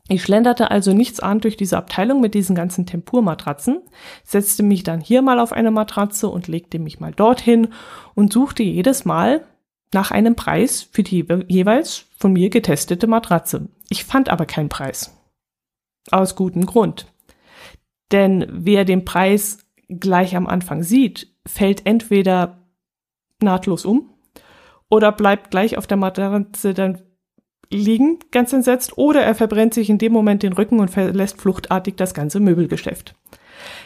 Ich 0.09 0.23
schlenderte 0.23 0.71
also 0.71 0.93
nichts 0.93 1.19
an 1.19 1.39
durch 1.39 1.57
diese 1.57 1.77
Abteilung 1.77 2.19
mit 2.19 2.33
diesen 2.33 2.55
ganzen 2.55 2.85
Tempurmatratzen, 2.85 3.81
setzte 4.23 4.63
mich 4.63 4.83
dann 4.83 5.01
hier 5.01 5.21
mal 5.21 5.39
auf 5.39 5.53
eine 5.53 5.71
Matratze 5.71 6.29
und 6.29 6.47
legte 6.47 6.79
mich 6.79 6.99
mal 6.99 7.11
dorthin 7.11 7.69
und 8.15 8.33
suchte 8.33 8.63
jedes 8.63 9.05
Mal 9.05 9.45
nach 9.93 10.11
einem 10.11 10.35
Preis 10.35 10.87
für 10.91 11.03
die 11.03 11.25
jeweils 11.47 12.06
von 12.17 12.33
mir 12.33 12.49
getestete 12.49 13.07
Matratze. 13.07 13.69
Ich 13.89 14.03
fand 14.03 14.29
aber 14.29 14.45
keinen 14.45 14.69
Preis. 14.69 15.15
Aus 16.11 16.35
gutem 16.35 16.65
Grund. 16.65 17.07
Denn 18.11 18.45
wer 18.49 18.85
den 18.85 19.05
Preis 19.05 19.59
gleich 19.87 20.35
am 20.35 20.47
Anfang 20.47 20.83
sieht, 20.83 21.33
fällt 21.45 21.85
entweder 21.85 22.57
nahtlos 23.41 23.85
um 23.85 24.13
oder 24.89 25.11
bleibt 25.11 25.51
gleich 25.51 25.77
auf 25.77 25.87
der 25.87 25.97
Matratze 25.97 26.73
dann 26.73 27.01
liegen, 27.69 28.19
ganz 28.31 28.53
entsetzt, 28.53 28.97
oder 28.97 29.21
er 29.21 29.35
verbrennt 29.35 29.73
sich 29.73 29.89
in 29.89 29.97
dem 29.97 30.13
Moment 30.13 30.43
den 30.43 30.53
Rücken 30.53 30.79
und 30.79 30.89
verlässt 30.89 31.39
fluchtartig 31.39 31.95
das 31.95 32.13
ganze 32.13 32.39
Möbelgeschäft. 32.39 33.15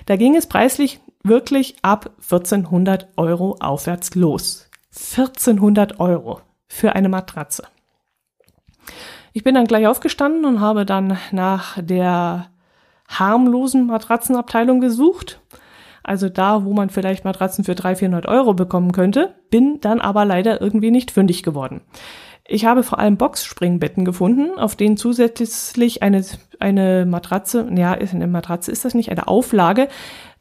Da 0.05 0.15
ging 0.15 0.35
es 0.35 0.47
preislich 0.47 0.99
wirklich 1.23 1.75
ab 1.81 2.11
1400 2.21 3.07
Euro 3.17 3.55
aufwärts 3.59 4.13
los. 4.15 4.69
1400 4.93 5.99
Euro 5.99 6.41
für 6.67 6.93
eine 6.93 7.09
Matratze. 7.09 7.63
Ich 9.33 9.43
bin 9.43 9.55
dann 9.55 9.65
gleich 9.65 9.87
aufgestanden 9.87 10.45
und 10.45 10.59
habe 10.59 10.85
dann 10.85 11.17
nach 11.31 11.77
der 11.81 12.47
harmlosen 13.07 13.87
Matratzenabteilung 13.87 14.81
gesucht. 14.81 15.41
Also 16.03 16.29
da, 16.29 16.65
wo 16.65 16.73
man 16.73 16.89
vielleicht 16.89 17.25
Matratzen 17.25 17.63
für 17.63 17.75
300, 17.75 17.99
400 17.99 18.25
Euro 18.27 18.53
bekommen 18.53 18.91
könnte, 18.91 19.35
bin 19.49 19.79
dann 19.81 20.01
aber 20.01 20.25
leider 20.25 20.59
irgendwie 20.59 20.91
nicht 20.91 21.11
fündig 21.11 21.43
geworden. 21.43 21.81
Ich 22.47 22.65
habe 22.65 22.83
vor 22.83 22.99
allem 22.99 23.17
Boxspringbetten 23.17 24.03
gefunden, 24.03 24.57
auf 24.57 24.75
denen 24.75 24.97
zusätzlich 24.97 26.01
eine, 26.03 26.25
eine 26.59 27.05
Matratze, 27.05 27.69
ja, 27.75 27.93
eine 27.93 28.27
Matratze 28.27 28.71
ist 28.71 28.83
das 28.83 28.93
nicht, 28.93 29.09
eine 29.09 29.27
Auflage 29.27 29.87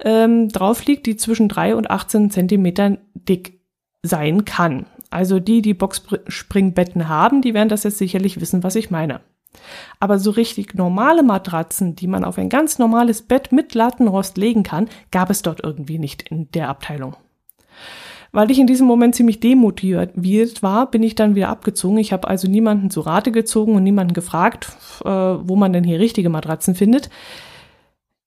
ähm, 0.01 0.49
drauf 0.49 0.85
liegt, 0.87 1.07
die 1.07 1.17
zwischen 1.17 1.49
drei 1.49 1.77
und 1.77 1.91
18 1.91 2.31
Zentimetern 2.31 2.99
dick 3.15 3.61
sein 4.03 4.45
kann. 4.45 4.87
Also 5.11 5.41
die, 5.41 5.61
die 5.61 5.75
Boxspringbetten 5.75 7.09
haben, 7.09 7.43
die 7.43 7.53
werden 7.53 7.69
das 7.69 7.83
jetzt 7.83 7.99
sicherlich 7.99 8.41
wissen, 8.41 8.63
was 8.63 8.77
ich 8.77 8.91
meine. 8.91 9.21
Aber 9.99 10.19
so 10.19 10.31
richtig 10.31 10.75
normale 10.75 11.25
Matratzen, 11.25 11.97
die 11.97 12.07
man 12.07 12.25
auf 12.25 12.39
ein 12.39 12.49
ganz 12.49 12.79
normales 12.79 13.23
Bett 13.23 13.51
mit 13.51 13.75
Lattenrost 13.75 14.39
legen 14.39 14.63
kann, 14.63 14.89
gab 15.11 15.29
es 15.31 15.43
dort 15.43 15.63
irgendwie 15.65 15.99
nicht 15.99 16.23
in 16.31 16.51
der 16.53 16.69
Abteilung. 16.69 17.17
Weil 18.33 18.51
ich 18.53 18.61
in 18.61 18.69
diesem 18.69 18.87
Moment 18.87 19.17
ziemlich 19.17 19.41
demotiviert 19.41 20.63
war, 20.63 20.89
bin 20.89 21.03
ich 21.03 21.17
dann 21.17 21.35
wieder 21.35 21.49
abgezogen. 21.49 21.99
Ich 21.99 22.13
habe 22.13 22.29
also 22.29 22.49
niemanden 22.49 22.91
zu 22.91 23.01
Rate 23.01 23.33
gezogen 23.33 23.75
und 23.75 23.83
niemanden 23.83 24.15
gefragt, 24.15 24.73
äh, 25.05 25.09
wo 25.09 25.57
man 25.57 25.73
denn 25.73 25.83
hier 25.83 25.99
richtige 25.99 26.29
Matratzen 26.29 26.77
findet. 26.77 27.11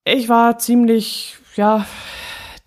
Ich 0.04 0.28
war 0.28 0.58
ziemlich, 0.58 1.38
ja, 1.56 1.86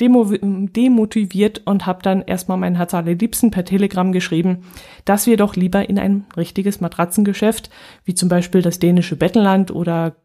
demo 0.01 0.25
demotiviert 0.25 1.63
und 1.65 1.87
habe 1.87 2.03
dann 2.03 2.23
erstmal 2.23 2.59
meinen 2.59 2.77
Herz 2.77 2.93
allerliebsten 2.93 3.51
per 3.51 3.65
Telegram 3.65 4.13
geschrieben, 4.13 4.65
dass 5.05 5.27
wir 5.27 5.37
doch 5.37 5.57
lieber 5.57 5.89
in 5.89 5.99
ein 5.99 6.27
richtiges 6.37 6.81
Matratzengeschäft, 6.81 7.71
wie 8.05 8.15
zum 8.15 8.29
Beispiel 8.29 8.63
das 8.63 8.79
dänische 8.79 9.17
Bettenland 9.17 9.71
oder 9.71 10.17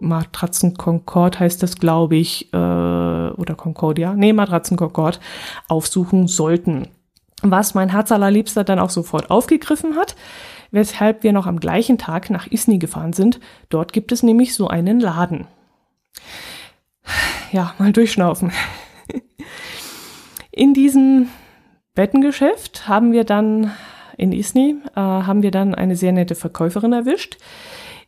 Matratzen 0.00 0.74
Concord 0.74 1.38
heißt 1.38 1.62
das, 1.62 1.76
glaube 1.76 2.16
ich, 2.16 2.52
äh, 2.52 2.56
oder 2.56 3.54
Concordia, 3.56 4.14
nee, 4.14 4.32
Matratzen 4.32 4.76
Concord, 4.76 5.20
aufsuchen 5.68 6.26
sollten. 6.26 6.88
Was 7.42 7.74
mein 7.74 7.90
Herz 7.90 8.10
allerliebster 8.10 8.64
dann 8.64 8.80
auch 8.80 8.90
sofort 8.90 9.30
aufgegriffen 9.30 9.96
hat, 9.96 10.16
weshalb 10.72 11.22
wir 11.22 11.32
noch 11.32 11.46
am 11.46 11.60
gleichen 11.60 11.98
Tag 11.98 12.30
nach 12.30 12.46
Isny 12.48 12.78
gefahren 12.78 13.12
sind. 13.12 13.38
Dort 13.68 13.92
gibt 13.92 14.10
es 14.10 14.24
nämlich 14.24 14.54
so 14.54 14.66
einen 14.68 14.98
Laden 14.98 15.46
ja, 17.52 17.74
mal 17.78 17.92
durchschnaufen. 17.92 18.52
In 20.50 20.74
diesem 20.74 21.28
Bettengeschäft 21.94 22.88
haben 22.88 23.12
wir 23.12 23.24
dann 23.24 23.72
in 24.16 24.32
Isny 24.32 24.76
äh, 24.94 25.00
haben 25.00 25.42
wir 25.42 25.50
dann 25.50 25.74
eine 25.74 25.96
sehr 25.96 26.12
nette 26.12 26.34
Verkäuferin 26.34 26.92
erwischt, 26.92 27.38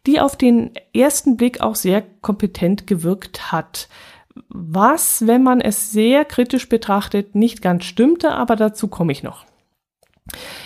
die 0.07 0.21
auf 0.21 0.37
den 0.37 0.73
ersten 0.95 1.37
Blick 1.37 1.61
auch 1.61 1.75
sehr 1.75 2.03
kompetent 2.21 2.87
gewirkt 2.87 3.53
hat. 3.53 3.89
Was, 4.49 5.27
wenn 5.27 5.43
man 5.43 5.61
es 5.61 5.93
sehr 5.93 6.25
kritisch 6.25 6.69
betrachtet, 6.69 7.35
nicht 7.35 7.63
ganz 7.63 7.85
stimmte, 7.85 8.33
aber 8.33 8.57
dazu 8.57 8.89
komme 8.89 9.13
ich 9.13 9.23
noch. 9.23 9.45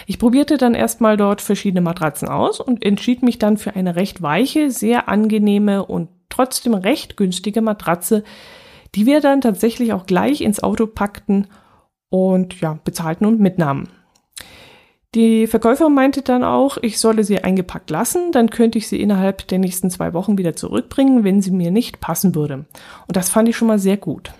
Ich 0.07 0.19
probierte 0.19 0.57
dann 0.57 0.75
erstmal 0.75 1.17
dort 1.17 1.41
verschiedene 1.41 1.81
Matratzen 1.81 2.29
aus 2.29 2.61
und 2.61 2.85
entschied 2.85 3.23
mich 3.23 3.39
dann 3.39 3.57
für 3.57 3.75
eine 3.77 3.97
recht 3.97 4.23
weiche, 4.23 4.71
sehr 4.71 5.09
angenehme 5.09 5.85
und 5.85 6.09
trotzdem 6.29 6.75
recht 6.75 7.17
günstige 7.17 7.61
Matratze, 7.61 8.25
die 8.95 9.07
wir 9.07 9.21
dann 9.21 9.41
tatsächlich 9.41 9.93
auch 9.93 10.07
gleich 10.07 10.41
ins 10.41 10.63
Auto 10.63 10.87
packten 10.87 11.47
und 12.11 12.61
ja, 12.61 12.79
bezahlten 12.85 13.27
und 13.27 13.41
mitnahmen. 13.41 13.89
Die 15.15 15.47
Verkäuferin 15.47 15.95
meinte 15.95 16.21
dann 16.21 16.45
auch, 16.45 16.77
ich 16.83 16.99
solle 16.99 17.25
sie 17.25 17.43
eingepackt 17.43 17.89
lassen, 17.89 18.31
dann 18.31 18.51
könnte 18.51 18.77
ich 18.77 18.89
sie 18.89 19.01
innerhalb 19.01 19.49
der 19.49 19.59
nächsten 19.59 19.91
zwei 19.91 20.13
Wochen 20.13 20.37
wieder 20.37 20.55
zurückbringen, 20.55 21.25
wenn 21.25 21.41
sie 21.41 21.51
mir 21.51 21.71
nicht 21.71 22.01
passen 22.01 22.35
würde. 22.35 22.67
Und 23.07 23.17
das 23.17 23.31
fand 23.31 23.49
ich 23.49 23.57
schon 23.57 23.69
mal 23.69 23.79
sehr 23.79 23.97
gut. 23.97 24.33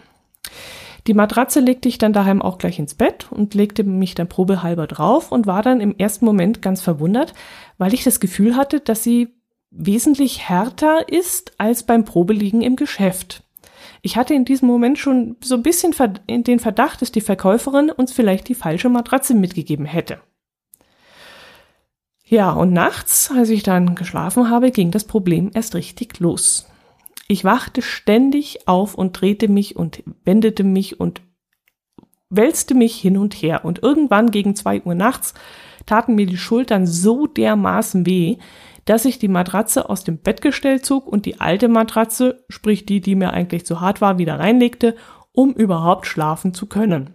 Die 1.07 1.15
Matratze 1.15 1.61
legte 1.61 1.89
ich 1.89 1.97
dann 1.97 2.13
daheim 2.13 2.43
auch 2.43 2.59
gleich 2.59 2.79
ins 2.79 2.95
Bett 2.95 3.29
und 3.33 3.55
legte 3.55 3.83
mich 3.83 4.15
dann 4.15 4.29
probehalber 4.29 4.87
drauf 4.87 5.33
und 5.33 5.47
war 5.47 5.63
dann 5.63 5.81
im 5.81 5.97
ersten 5.97 6.27
Moment 6.27 6.61
ganz 6.61 6.83
verwundert, 6.83 7.33
weil 7.79 7.95
ich 7.95 8.05
das 8.05 8.21
Gefühl 8.21 8.55
hatte, 8.55 8.81
dass 8.81 9.03
sie 9.03 9.29
wesentlich 9.71 10.51
härter 10.51 11.09
ist 11.09 11.53
als 11.57 11.83
beim 11.83 12.05
Probeliegen 12.05 12.61
im 12.61 12.77
Geschäft. 12.77 13.43
Ich 14.03 14.17
hatte 14.17 14.35
in 14.35 14.45
diesem 14.45 14.69
Moment 14.69 14.99
schon 14.99 15.37
so 15.43 15.55
ein 15.55 15.63
bisschen 15.63 15.95
den 16.29 16.59
Verdacht, 16.59 17.03
dass 17.03 17.13
die 17.13 17.21
Verkäuferin 17.21 17.91
uns 17.91 18.13
vielleicht 18.13 18.49
die 18.49 18.55
falsche 18.55 18.89
Matratze 18.89 19.35
mitgegeben 19.35 19.87
hätte. 19.87 20.21
Ja, 22.25 22.53
und 22.53 22.73
nachts, 22.73 23.31
als 23.35 23.49
ich 23.49 23.63
dann 23.63 23.95
geschlafen 23.95 24.51
habe, 24.51 24.71
ging 24.71 24.91
das 24.91 25.05
Problem 25.05 25.51
erst 25.55 25.75
richtig 25.75 26.21
los. 26.21 26.67
Ich 27.27 27.45
wachte 27.45 27.83
ständig 27.83 28.69
auf 28.69 28.95
und 28.95 29.21
drehte 29.21 29.49
mich 29.49 29.77
und 29.77 30.03
wendete 30.25 30.63
mich 30.63 31.01
und 31.01 31.23
wälzte 32.31 32.75
mich 32.75 32.97
hin 32.97 33.17
und 33.17 33.35
her. 33.35 33.65
Und 33.65 33.83
irgendwann 33.83 34.31
gegen 34.31 34.55
zwei 34.55 34.83
Uhr 34.83 34.95
nachts 34.95 35.35
taten 35.87 36.15
mir 36.15 36.27
die 36.27 36.37
Schultern 36.37 36.87
so 36.87 37.27
dermaßen 37.27 38.05
weh, 38.05 38.37
dass 38.89 39.05
ich 39.05 39.19
die 39.19 39.29
Matratze 39.29 39.91
aus 39.91 40.03
dem 40.03 40.19
Bettgestell 40.19 40.81
zog 40.81 41.07
und 41.07 41.27
die 41.27 41.41
alte 41.41 41.69
Matratze, 41.69 42.45
sprich 42.49 42.87
die, 42.87 43.01
die 43.01 43.17
mir 43.17 43.33
eigentlich 43.33 43.67
zu 43.67 43.81
hart 43.81 44.01
war, 44.01 44.17
wieder 44.17 44.39
reinlegte, 44.39 44.97
um 45.33 45.53
überhaupt 45.53 46.07
schlafen 46.07 46.55
zu 46.55 46.67
können. 46.67 47.15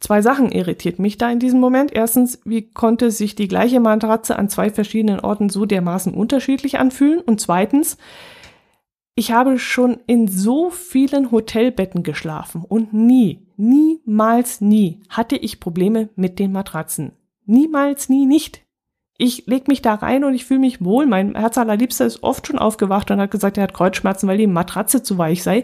Zwei 0.00 0.22
Sachen 0.22 0.50
irritiert 0.50 0.98
mich 0.98 1.18
da 1.18 1.30
in 1.30 1.38
diesem 1.38 1.60
Moment. 1.60 1.92
Erstens, 1.92 2.40
wie 2.44 2.70
konnte 2.72 3.10
sich 3.10 3.36
die 3.36 3.48
gleiche 3.48 3.78
Matratze 3.78 4.36
an 4.36 4.48
zwei 4.48 4.70
verschiedenen 4.70 5.20
Orten 5.20 5.48
so 5.48 5.66
dermaßen 5.66 6.12
unterschiedlich 6.12 6.78
anfühlen? 6.78 7.20
Und 7.20 7.40
zweitens, 7.40 7.96
ich 9.14 9.30
habe 9.30 9.60
schon 9.60 10.00
in 10.08 10.26
so 10.26 10.70
vielen 10.70 11.30
Hotelbetten 11.30 12.02
geschlafen 12.02 12.64
und 12.68 12.92
nie, 12.92 13.46
niemals 13.56 14.60
nie 14.60 15.00
hatte 15.08 15.36
ich 15.36 15.60
Probleme 15.60 16.08
mit 16.16 16.40
den 16.40 16.50
Matratzen. 16.50 17.12
Niemals, 17.46 18.08
nie, 18.08 18.26
nicht. 18.26 18.63
Ich 19.16 19.46
leg 19.46 19.68
mich 19.68 19.80
da 19.80 19.94
rein 19.94 20.24
und 20.24 20.34
ich 20.34 20.44
fühle 20.44 20.60
mich 20.60 20.84
wohl. 20.84 21.06
Mein 21.06 21.36
Herz 21.36 21.56
allerliebster 21.56 22.04
ist 22.04 22.22
oft 22.22 22.46
schon 22.46 22.58
aufgewacht 22.58 23.10
und 23.10 23.20
hat 23.20 23.30
gesagt, 23.30 23.56
er 23.56 23.64
hat 23.64 23.74
Kreuzschmerzen, 23.74 24.28
weil 24.28 24.38
die 24.38 24.46
Matratze 24.46 25.02
zu 25.02 25.18
weich 25.18 25.42
sei. 25.42 25.62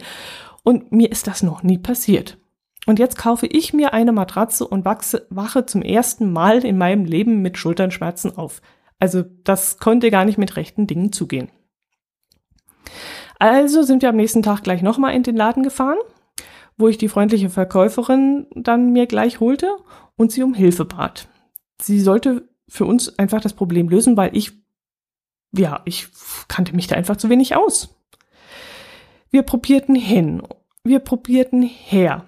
Und 0.62 0.92
mir 0.92 1.10
ist 1.10 1.26
das 1.26 1.42
noch 1.42 1.62
nie 1.62 1.78
passiert. 1.78 2.38
Und 2.86 2.98
jetzt 2.98 3.18
kaufe 3.18 3.46
ich 3.46 3.72
mir 3.72 3.92
eine 3.92 4.12
Matratze 4.12 4.66
und 4.66 4.84
wachse, 4.84 5.26
wache 5.30 5.66
zum 5.66 5.82
ersten 5.82 6.32
Mal 6.32 6.64
in 6.64 6.78
meinem 6.78 7.04
Leben 7.04 7.42
mit 7.42 7.58
Schulternschmerzen 7.58 8.36
auf. 8.36 8.62
Also 8.98 9.24
das 9.44 9.78
konnte 9.78 10.10
gar 10.10 10.24
nicht 10.24 10.38
mit 10.38 10.56
rechten 10.56 10.86
Dingen 10.86 11.12
zugehen. 11.12 11.50
Also 13.38 13.82
sind 13.82 14.02
wir 14.02 14.10
am 14.10 14.16
nächsten 14.16 14.42
Tag 14.42 14.62
gleich 14.62 14.82
nochmal 14.82 15.14
in 15.14 15.22
den 15.22 15.36
Laden 15.36 15.62
gefahren, 15.62 15.98
wo 16.76 16.88
ich 16.88 16.98
die 16.98 17.08
freundliche 17.08 17.50
Verkäuferin 17.50 18.46
dann 18.54 18.92
mir 18.92 19.06
gleich 19.06 19.40
holte 19.40 19.70
und 20.16 20.30
sie 20.30 20.42
um 20.42 20.54
Hilfe 20.54 20.84
bat. 20.84 21.28
Sie 21.80 22.00
sollte 22.00 22.49
für 22.70 22.86
uns 22.86 23.18
einfach 23.18 23.40
das 23.40 23.52
Problem 23.52 23.88
lösen, 23.88 24.16
weil 24.16 24.34
ich, 24.34 24.52
ja, 25.52 25.82
ich 25.84 26.08
kannte 26.48 26.74
mich 26.74 26.86
da 26.86 26.96
einfach 26.96 27.16
zu 27.16 27.28
wenig 27.28 27.56
aus. 27.56 27.96
Wir 29.30 29.42
probierten 29.42 29.94
hin, 29.94 30.42
wir 30.84 31.00
probierten 31.00 31.62
her. 31.62 32.24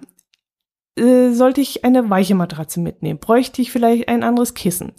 Äh, 0.95 1.31
sollte 1.31 1.61
ich 1.61 1.85
eine 1.85 2.09
weiche 2.09 2.35
Matratze 2.35 2.79
mitnehmen? 2.79 3.19
Bräuchte 3.19 3.61
ich 3.61 3.71
vielleicht 3.71 4.09
ein 4.09 4.21
anderes 4.21 4.53
Kissen? 4.53 4.91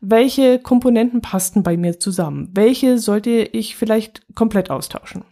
Welche 0.00 0.60
Komponenten 0.60 1.22
passten 1.22 1.62
bei 1.62 1.76
mir 1.76 1.98
zusammen? 1.98 2.50
Welche 2.52 2.98
sollte 2.98 3.30
ich 3.30 3.76
vielleicht 3.76 4.34
komplett 4.36 4.70
austauschen? 4.70 5.24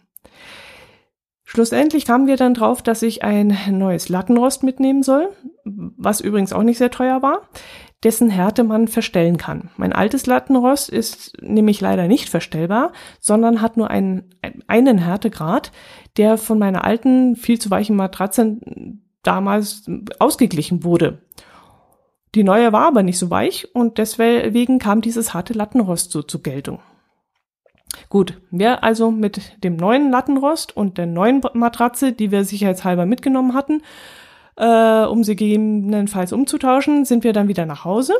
Schlussendlich 1.45 2.05
kamen 2.05 2.27
wir 2.27 2.37
dann 2.37 2.53
drauf, 2.53 2.83
dass 2.83 3.01
ich 3.01 3.23
ein 3.23 3.57
neues 3.71 4.09
Lattenrost 4.09 4.61
mitnehmen 4.61 5.03
soll, 5.03 5.29
was 5.63 6.21
übrigens 6.21 6.53
auch 6.53 6.63
nicht 6.63 6.77
sehr 6.77 6.91
teuer 6.91 7.21
war 7.21 7.49
dessen 8.03 8.29
Härte 8.29 8.63
man 8.63 8.87
verstellen 8.87 9.37
kann. 9.37 9.71
Mein 9.75 9.91
altes 9.91 10.25
Lattenrost 10.25 10.89
ist 10.89 11.33
nämlich 11.41 11.81
leider 11.81 12.07
nicht 12.07 12.29
verstellbar, 12.29 12.93
sondern 13.19 13.61
hat 13.61 13.75
nur 13.75 13.89
einen, 13.89 14.35
einen 14.67 14.97
Härtegrad, 14.97 15.71
der 16.17 16.37
von 16.37 16.59
meiner 16.59 16.85
alten, 16.85 17.35
viel 17.35 17.59
zu 17.59 17.69
weichen 17.69 17.95
Matratze 17.95 18.57
damals 19.23 19.89
ausgeglichen 20.19 20.83
wurde. 20.83 21.23
Die 22.35 22.43
neue 22.43 22.71
war 22.71 22.87
aber 22.87 23.03
nicht 23.03 23.17
so 23.17 23.29
weich 23.29 23.73
und 23.73 23.97
deswegen 23.97 24.79
kam 24.79 25.01
dieses 25.01 25.33
harte 25.33 25.53
Lattenrost 25.53 26.11
so 26.11 26.21
zur 26.21 26.41
Geltung. 26.41 26.79
Gut, 28.07 28.39
wir 28.51 28.83
also 28.83 29.11
mit 29.11 29.63
dem 29.63 29.75
neuen 29.75 30.11
Lattenrost 30.11 30.75
und 30.77 30.97
der 30.97 31.07
neuen 31.07 31.41
Matratze, 31.53 32.13
die 32.13 32.31
wir 32.31 32.43
sicherheitshalber 32.43 33.05
mitgenommen 33.05 33.55
hatten, 33.55 33.81
äh, 34.59 35.05
um 35.05 35.23
sie 35.23 35.35
gegebenenfalls 35.35 36.33
umzutauschen, 36.33 37.05
sind 37.05 37.23
wir 37.23 37.33
dann 37.33 37.47
wieder 37.47 37.65
nach 37.65 37.85
Hause. 37.85 38.13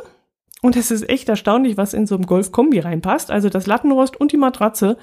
Und 0.62 0.76
es 0.76 0.90
ist 0.90 1.08
echt 1.08 1.28
erstaunlich, 1.28 1.76
was 1.76 1.94
in 1.94 2.06
so 2.06 2.14
einem 2.14 2.26
Golf-Kombi 2.26 2.80
reinpasst. 2.80 3.30
Also 3.30 3.48
das 3.48 3.66
Lattenrost 3.66 4.18
und 4.18 4.32
die 4.32 4.38
Matratze 4.38 4.96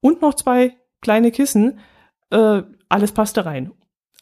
und 0.00 0.20
noch 0.20 0.34
zwei 0.34 0.74
kleine 1.00 1.30
Kissen, 1.30 1.78
äh, 2.30 2.62
alles 2.88 3.12
passte 3.12 3.46
rein. 3.46 3.70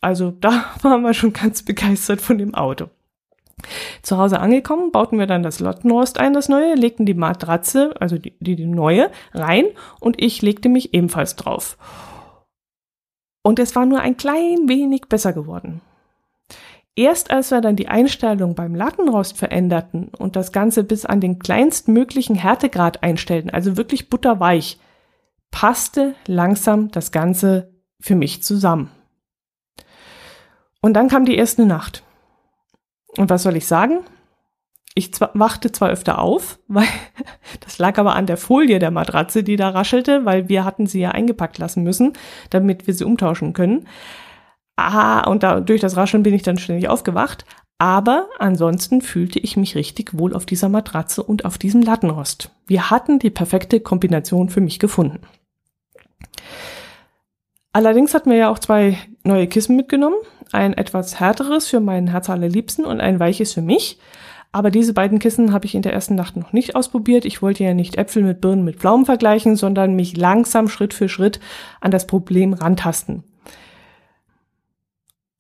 Also 0.00 0.30
da 0.40 0.66
waren 0.82 1.02
wir 1.02 1.14
schon 1.14 1.32
ganz 1.32 1.62
begeistert 1.62 2.20
von 2.20 2.38
dem 2.38 2.54
Auto. 2.54 2.88
Zu 4.02 4.16
Hause 4.16 4.40
angekommen, 4.40 4.90
bauten 4.90 5.18
wir 5.18 5.26
dann 5.26 5.42
das 5.42 5.60
Lattenrost 5.60 6.18
ein, 6.18 6.32
das 6.32 6.48
neue, 6.48 6.74
legten 6.74 7.04
die 7.04 7.12
Matratze, 7.12 7.94
also 8.00 8.16
die, 8.16 8.32
die, 8.40 8.56
die 8.56 8.66
neue, 8.66 9.10
rein 9.34 9.66
und 9.98 10.22
ich 10.22 10.40
legte 10.40 10.70
mich 10.70 10.94
ebenfalls 10.94 11.36
drauf. 11.36 11.76
Und 13.42 13.58
es 13.58 13.76
war 13.76 13.84
nur 13.84 14.00
ein 14.00 14.16
klein 14.16 14.66
wenig 14.66 15.02
besser 15.10 15.34
geworden. 15.34 15.82
Erst 17.00 17.30
als 17.30 17.50
wir 17.50 17.62
dann 17.62 17.76
die 17.76 17.88
Einstellung 17.88 18.54
beim 18.54 18.74
Lattenrost 18.74 19.38
veränderten 19.38 20.10
und 20.18 20.36
das 20.36 20.52
Ganze 20.52 20.84
bis 20.84 21.06
an 21.06 21.22
den 21.22 21.38
kleinstmöglichen 21.38 22.36
Härtegrad 22.36 23.02
einstellten, 23.02 23.48
also 23.48 23.78
wirklich 23.78 24.10
butterweich, 24.10 24.78
passte 25.50 26.14
langsam 26.26 26.90
das 26.90 27.10
Ganze 27.10 27.72
für 28.00 28.14
mich 28.14 28.42
zusammen. 28.42 28.90
Und 30.82 30.92
dann 30.92 31.08
kam 31.08 31.24
die 31.24 31.36
erste 31.36 31.64
Nacht. 31.64 32.02
Und 33.16 33.30
was 33.30 33.44
soll 33.44 33.56
ich 33.56 33.66
sagen? 33.66 34.00
Ich 34.94 35.10
wachte 35.32 35.72
zwar 35.72 35.88
öfter 35.88 36.18
auf, 36.18 36.58
weil 36.68 36.86
das 37.60 37.78
lag 37.78 37.96
aber 37.96 38.14
an 38.14 38.26
der 38.26 38.36
Folie 38.36 38.78
der 38.78 38.90
Matratze, 38.90 39.42
die 39.42 39.56
da 39.56 39.70
raschelte, 39.70 40.26
weil 40.26 40.50
wir 40.50 40.66
hatten 40.66 40.86
sie 40.86 41.00
ja 41.00 41.12
eingepackt 41.12 41.56
lassen 41.56 41.82
müssen, 41.82 42.12
damit 42.50 42.86
wir 42.86 42.92
sie 42.92 43.04
umtauschen 43.04 43.54
können. 43.54 43.86
Ah, 44.80 45.28
und 45.28 45.42
da, 45.42 45.60
durch 45.60 45.80
das 45.80 45.96
Rascheln 45.96 46.22
bin 46.22 46.34
ich 46.34 46.42
dann 46.42 46.58
ständig 46.58 46.88
aufgewacht. 46.88 47.44
Aber 47.78 48.28
ansonsten 48.38 49.00
fühlte 49.00 49.38
ich 49.38 49.56
mich 49.56 49.74
richtig 49.74 50.18
wohl 50.18 50.34
auf 50.34 50.44
dieser 50.44 50.68
Matratze 50.68 51.22
und 51.22 51.44
auf 51.44 51.56
diesem 51.56 51.80
Lattenrost. 51.80 52.50
Wir 52.66 52.90
hatten 52.90 53.18
die 53.18 53.30
perfekte 53.30 53.80
Kombination 53.80 54.50
für 54.50 54.60
mich 54.60 54.78
gefunden. 54.78 55.20
Allerdings 57.72 58.14
hatten 58.14 58.30
wir 58.30 58.36
ja 58.36 58.50
auch 58.50 58.58
zwei 58.58 58.98
neue 59.22 59.46
Kissen 59.46 59.76
mitgenommen. 59.76 60.16
Ein 60.52 60.74
etwas 60.74 61.20
härteres 61.20 61.68
für 61.68 61.80
meinen 61.80 62.08
Herz 62.08 62.28
allerliebsten 62.28 62.84
und 62.84 63.00
ein 63.00 63.20
weiches 63.20 63.54
für 63.54 63.62
mich. 63.62 63.98
Aber 64.52 64.70
diese 64.70 64.92
beiden 64.92 65.20
Kissen 65.20 65.52
habe 65.52 65.66
ich 65.66 65.74
in 65.74 65.82
der 65.82 65.92
ersten 65.92 66.16
Nacht 66.16 66.36
noch 66.36 66.52
nicht 66.52 66.74
ausprobiert. 66.74 67.24
Ich 67.24 67.40
wollte 67.40 67.62
ja 67.62 67.72
nicht 67.72 67.96
Äpfel 67.96 68.24
mit 68.24 68.40
Birnen 68.40 68.64
mit 68.64 68.76
Pflaumen 68.76 69.06
vergleichen, 69.06 69.54
sondern 69.54 69.94
mich 69.94 70.16
langsam 70.16 70.68
Schritt 70.68 70.92
für 70.92 71.08
Schritt 71.08 71.38
an 71.80 71.92
das 71.92 72.06
Problem 72.06 72.52
rantasten. 72.52 73.22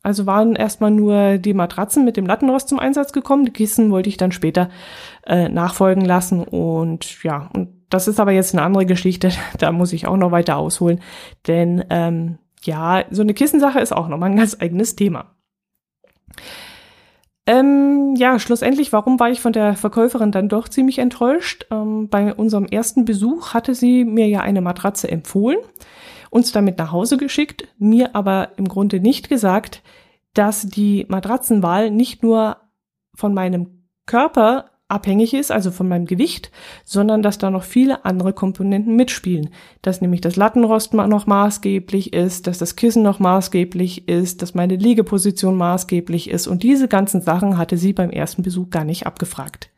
Also 0.02 0.24
waren 0.26 0.56
erstmal 0.56 0.90
nur 0.90 1.36
die 1.36 1.52
Matratzen 1.52 2.04
mit 2.04 2.16
dem 2.16 2.26
Lattenrost 2.26 2.68
zum 2.68 2.78
Einsatz 2.78 3.12
gekommen. 3.12 3.44
Die 3.44 3.52
Kissen 3.52 3.90
wollte 3.90 4.08
ich 4.08 4.16
dann 4.16 4.32
später 4.32 4.70
äh, 5.26 5.48
nachfolgen 5.48 6.04
lassen. 6.04 6.42
Und 6.42 7.22
ja, 7.22 7.50
und 7.52 7.68
das 7.90 8.08
ist 8.08 8.18
aber 8.18 8.32
jetzt 8.32 8.54
eine 8.54 8.62
andere 8.62 8.86
Geschichte. 8.86 9.30
Da 9.58 9.72
muss 9.72 9.92
ich 9.92 10.06
auch 10.06 10.16
noch 10.16 10.30
weiter 10.30 10.56
ausholen. 10.56 11.00
Denn 11.46 11.84
ähm, 11.90 12.38
ja, 12.62 13.04
so 13.10 13.22
eine 13.22 13.34
Kissensache 13.34 13.80
ist 13.80 13.92
auch 13.92 14.08
nochmal 14.08 14.30
ein 14.30 14.36
ganz 14.36 14.56
eigenes 14.58 14.96
Thema. 14.96 15.34
Ähm, 17.46 18.14
ja, 18.16 18.38
schlussendlich, 18.38 18.92
warum 18.92 19.18
war 19.18 19.30
ich 19.30 19.40
von 19.40 19.52
der 19.52 19.74
Verkäuferin 19.74 20.30
dann 20.30 20.48
doch 20.48 20.68
ziemlich 20.68 20.98
enttäuscht? 20.98 21.66
Ähm, 21.70 22.08
bei 22.08 22.32
unserem 22.34 22.66
ersten 22.66 23.04
Besuch 23.04 23.54
hatte 23.54 23.74
sie 23.74 24.04
mir 24.04 24.28
ja 24.28 24.40
eine 24.40 24.60
Matratze 24.60 25.10
empfohlen, 25.10 25.58
uns 26.30 26.52
damit 26.52 26.78
nach 26.78 26.92
Hause 26.92 27.16
geschickt, 27.16 27.68
mir 27.78 28.14
aber 28.14 28.52
im 28.56 28.68
Grunde 28.68 29.00
nicht 29.00 29.28
gesagt, 29.28 29.82
dass 30.32 30.66
die 30.66 31.04
Matratzenwahl 31.08 31.90
nicht 31.90 32.22
nur 32.22 32.56
von 33.14 33.34
meinem 33.34 33.84
Körper 34.06 34.70
abhängig 34.90 35.34
ist, 35.34 35.52
also 35.52 35.70
von 35.70 35.88
meinem 35.88 36.06
Gewicht, 36.06 36.50
sondern 36.84 37.22
dass 37.22 37.38
da 37.38 37.50
noch 37.50 37.62
viele 37.62 38.04
andere 38.04 38.32
Komponenten 38.32 38.96
mitspielen. 38.96 39.50
Dass 39.82 40.00
nämlich 40.00 40.20
das 40.20 40.36
Lattenrost 40.36 40.94
noch 40.94 41.26
maßgeblich 41.26 42.12
ist, 42.12 42.46
dass 42.46 42.58
das 42.58 42.76
Kissen 42.76 43.02
noch 43.02 43.20
maßgeblich 43.20 44.08
ist, 44.08 44.42
dass 44.42 44.54
meine 44.54 44.76
Liegeposition 44.76 45.56
maßgeblich 45.56 46.28
ist 46.28 46.48
und 46.48 46.62
diese 46.62 46.88
ganzen 46.88 47.20
Sachen 47.20 47.56
hatte 47.56 47.76
sie 47.76 47.92
beim 47.92 48.10
ersten 48.10 48.42
Besuch 48.42 48.70
gar 48.70 48.84
nicht 48.84 49.06
abgefragt. 49.06 49.70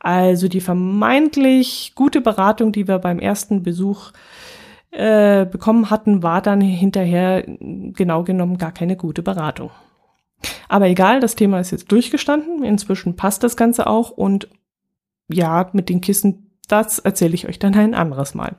Also 0.00 0.48
die 0.48 0.60
vermeintlich 0.60 1.92
gute 1.94 2.20
Beratung, 2.20 2.72
die 2.72 2.86
wir 2.86 2.98
beim 2.98 3.18
ersten 3.18 3.62
Besuch 3.62 4.12
äh, 4.90 5.44
bekommen 5.46 5.90
hatten, 5.90 6.22
war 6.22 6.42
dann 6.42 6.60
hinterher 6.60 7.44
genau 7.46 8.24
genommen 8.24 8.58
gar 8.58 8.72
keine 8.72 8.96
gute 8.96 9.22
Beratung. 9.22 9.70
Aber 10.68 10.86
egal, 10.86 11.20
das 11.20 11.34
Thema 11.34 11.60
ist 11.60 11.70
jetzt 11.70 11.90
durchgestanden. 11.90 12.62
Inzwischen 12.62 13.16
passt 13.16 13.42
das 13.42 13.56
Ganze 13.56 13.86
auch 13.86 14.10
und 14.10 14.48
ja, 15.30 15.68
mit 15.72 15.88
den 15.88 16.00
Kissen, 16.00 16.58
das 16.68 16.98
erzähle 16.98 17.34
ich 17.34 17.48
euch 17.48 17.58
dann 17.58 17.74
ein 17.74 17.94
anderes 17.94 18.34
Mal. 18.34 18.56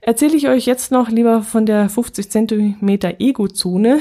Erzähle 0.00 0.36
ich 0.36 0.48
euch 0.48 0.66
jetzt 0.66 0.92
noch 0.92 1.08
lieber 1.08 1.42
von 1.42 1.66
der 1.66 1.88
50 1.88 2.30
Zentimeter 2.30 3.14
Ego-Zone, 3.18 3.98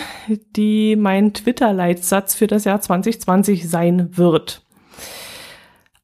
die 0.55 0.95
mein 0.95 1.33
Twitter-Leitsatz 1.33 2.35
für 2.35 2.45
das 2.45 2.63
Jahr 2.63 2.79
2020 2.79 3.67
sein 3.67 4.15
wird. 4.15 4.61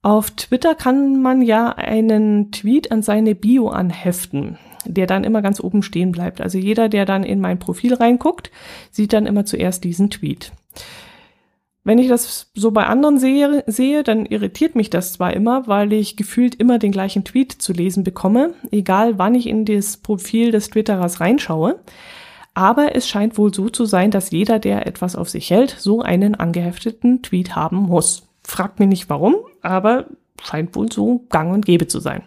Auf 0.01 0.31
Twitter 0.31 0.75
kann 0.75 1.21
man 1.21 1.41
ja 1.41 1.69
einen 1.69 2.51
Tweet 2.51 2.91
an 2.91 3.03
seine 3.03 3.35
Bio 3.35 3.69
anheften 3.69 4.57
der 4.85 5.07
dann 5.07 5.23
immer 5.23 5.41
ganz 5.41 5.59
oben 5.59 5.83
stehen 5.83 6.11
bleibt. 6.11 6.41
Also 6.41 6.57
jeder, 6.57 6.89
der 6.89 7.05
dann 7.05 7.23
in 7.23 7.39
mein 7.39 7.59
Profil 7.59 7.93
reinguckt, 7.93 8.51
sieht 8.91 9.13
dann 9.13 9.25
immer 9.25 9.45
zuerst 9.45 9.83
diesen 9.83 10.09
Tweet. 10.09 10.51
Wenn 11.83 11.97
ich 11.97 12.07
das 12.07 12.51
so 12.53 12.71
bei 12.71 12.85
anderen 12.85 13.17
sehe, 13.17 13.63
sehe, 13.65 14.03
dann 14.03 14.27
irritiert 14.27 14.75
mich 14.75 14.91
das 14.91 15.13
zwar 15.13 15.33
immer, 15.33 15.67
weil 15.67 15.93
ich 15.93 16.15
gefühlt 16.15 16.53
immer 16.55 16.77
den 16.77 16.91
gleichen 16.91 17.23
Tweet 17.23 17.51
zu 17.53 17.73
lesen 17.73 18.03
bekomme, 18.03 18.53
egal 18.69 19.17
wann 19.17 19.33
ich 19.33 19.47
in 19.47 19.65
das 19.65 19.97
Profil 19.97 20.51
des 20.51 20.69
Twitterers 20.69 21.19
reinschaue. 21.19 21.79
Aber 22.53 22.95
es 22.95 23.07
scheint 23.07 23.37
wohl 23.37 23.53
so 23.53 23.69
zu 23.69 23.85
sein, 23.85 24.11
dass 24.11 24.29
jeder, 24.29 24.59
der 24.59 24.85
etwas 24.85 25.15
auf 25.15 25.29
sich 25.29 25.49
hält, 25.49 25.75
so 25.79 26.01
einen 26.01 26.35
angehefteten 26.35 27.23
Tweet 27.23 27.55
haben 27.55 27.77
muss. 27.77 28.30
Fragt 28.51 28.81
mich 28.81 28.89
nicht 28.89 29.09
warum, 29.09 29.35
aber 29.61 30.07
scheint 30.41 30.75
wohl 30.75 30.91
so 30.91 31.25
gang 31.29 31.53
und 31.53 31.65
gäbe 31.65 31.87
zu 31.87 32.01
sein. 32.01 32.23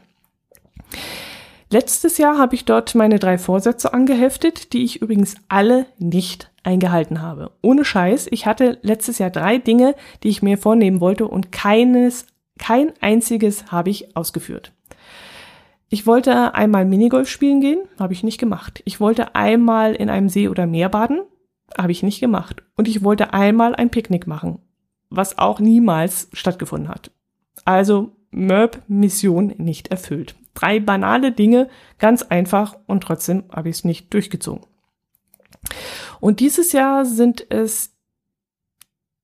Letztes 1.69 2.17
Jahr 2.17 2.39
habe 2.39 2.55
ich 2.55 2.65
dort 2.65 2.95
meine 2.95 3.19
drei 3.19 3.37
Vorsätze 3.37 3.93
angeheftet, 3.93 4.73
die 4.73 4.85
ich 4.85 5.03
übrigens 5.03 5.35
alle 5.49 5.85
nicht 5.99 6.51
eingehalten 6.63 7.21
habe. 7.21 7.51
Ohne 7.61 7.85
Scheiß, 7.85 8.29
ich 8.31 8.47
hatte 8.47 8.79
letztes 8.81 9.19
Jahr 9.19 9.29
drei 9.29 9.59
Dinge, 9.59 9.95
die 10.23 10.29
ich 10.29 10.41
mir 10.41 10.57
vornehmen 10.57 11.03
wollte 11.03 11.29
und 11.29 11.53
keines, 11.53 12.25
kein 12.59 12.95
einziges 13.03 13.71
habe 13.71 13.91
ich 13.91 14.17
ausgeführt. 14.17 14.73
Ich 15.91 16.07
wollte 16.07 16.55
einmal 16.55 16.87
Minigolf 16.87 17.29
spielen 17.29 17.61
gehen, 17.61 17.81
habe 17.99 18.15
ich 18.15 18.25
nicht 18.25 18.39
gemacht. 18.39 18.81
Ich 18.87 18.99
wollte 18.99 19.35
einmal 19.35 19.95
in 19.95 20.09
einem 20.09 20.31
See 20.31 20.49
oder 20.49 20.67
Meer 20.67 20.89
baden, 20.89 21.21
habe 21.77 21.93
ich 21.93 22.03
nicht 22.03 22.21
gemacht. 22.21 22.63
Und 22.77 22.89
ich 22.89 23.05
wollte 23.05 23.35
einmal 23.35 23.75
ein 23.75 23.91
Picknick 23.91 24.27
machen, 24.27 24.61
was 25.17 25.39
auch 25.39 25.61
niemals 25.61 26.29
stattgefunden 26.33 26.89
hat. 26.89 27.11
Also 27.65 28.13
MERP-Mission 28.31 29.55
nicht 29.59 29.89
erfüllt. 29.89 30.35
Drei 30.55 30.81
banale 30.81 31.33
Dinge, 31.33 31.69
ganz 31.99 32.23
einfach 32.23 32.77
und 32.87 33.03
trotzdem 33.03 33.45
habe 33.51 33.69
ich 33.69 33.77
es 33.77 33.85
nicht 33.85 34.13
durchgezogen. 34.13 34.65
Und 36.21 36.41
dieses 36.41 36.73
Jahr 36.73 37.05
sind 37.05 37.47
es 37.51 37.93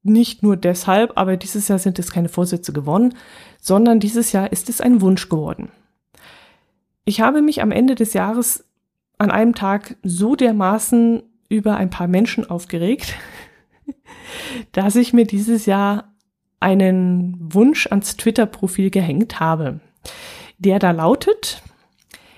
nicht 0.02 0.42
nur 0.42 0.56
deshalb, 0.56 1.12
aber 1.16 1.36
dieses 1.36 1.68
Jahr 1.68 1.78
sind 1.78 1.98
es 1.98 2.10
keine 2.10 2.28
Vorsätze 2.28 2.72
gewonnen, 2.72 3.14
sondern 3.60 4.00
dieses 4.00 4.32
Jahr 4.32 4.50
ist 4.50 4.68
es 4.68 4.80
ein 4.80 5.00
Wunsch 5.00 5.28
geworden. 5.28 5.70
Ich 7.04 7.20
habe 7.20 7.42
mich 7.42 7.60
am 7.62 7.70
Ende 7.70 7.94
des 7.94 8.12
Jahres 8.12 8.64
an 9.18 9.30
einem 9.30 9.54
Tag 9.54 9.96
so 10.02 10.36
dermaßen 10.36 11.22
über 11.48 11.76
ein 11.76 11.90
paar 11.90 12.08
Menschen 12.08 12.48
aufgeregt, 12.48 13.14
dass 14.72 14.96
ich 14.96 15.12
mir 15.12 15.26
dieses 15.26 15.66
Jahr 15.66 16.14
einen 16.60 17.36
Wunsch 17.38 17.86
ans 17.86 18.16
Twitter-Profil 18.16 18.90
gehängt 18.90 19.40
habe 19.40 19.80
der 20.60 20.78
da 20.78 20.90
lautet, 20.90 21.62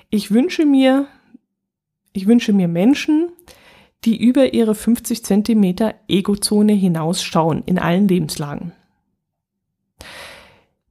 ich 0.09 0.31
wünsche 0.31 0.65
mir, 0.65 1.07
ich 2.13 2.27
wünsche 2.27 2.53
mir 2.53 2.69
Menschen, 2.69 3.31
die 4.05 4.17
über 4.17 4.55
ihre 4.55 4.75
50 4.75 5.25
Zentimeter 5.25 5.95
Egozone 6.09 6.73
hinausschauen 6.73 7.63
in 7.67 7.79
allen 7.79 8.09
Lebenslagen. 8.09 8.73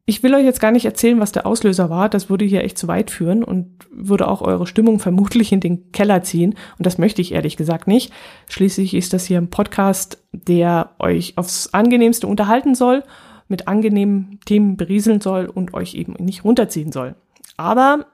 Ich 0.06 0.24
will 0.24 0.34
euch 0.34 0.44
jetzt 0.44 0.60
gar 0.60 0.72
nicht 0.72 0.86
erzählen, 0.86 1.20
was 1.20 1.32
der 1.32 1.46
Auslöser 1.46 1.90
war. 1.90 2.10
Das 2.10 2.30
würde 2.30 2.46
hier 2.46 2.64
echt 2.64 2.78
zu 2.78 2.88
weit 2.88 3.12
führen 3.12 3.44
und 3.44 3.68
würde 3.92 4.28
auch 4.28 4.42
eure 4.42 4.66
Stimmung 4.66 5.00
vermutlich 5.00 5.52
in 5.52 5.60
den 5.60 5.92
Keller 5.92 6.24
ziehen. 6.24 6.56
Und 6.78 6.86
das 6.86 6.98
möchte 6.98 7.22
ich 7.22 7.34
ehrlich 7.34 7.56
gesagt 7.56 7.88
nicht. 7.88 8.12
Schließlich 8.50 8.94
ist 8.94 9.14
das 9.14 9.26
hier 9.26 9.38
ein 9.38 9.50
Podcast, 9.50 10.18
der 10.32 10.92
euch 11.00 11.38
aufs 11.38 11.74
angenehmste 11.74 12.28
unterhalten 12.28 12.74
soll, 12.74 13.04
mit 13.48 13.68
angenehmen 13.68 14.40
Themen 14.46 14.76
berieseln 14.76 15.22
soll 15.22 15.46
und 15.46 15.74
euch 15.74 15.94
eben 15.94 16.14
nicht 16.14 16.44
runterziehen 16.44 16.92
soll. 16.92 17.16
Aber 17.58 18.08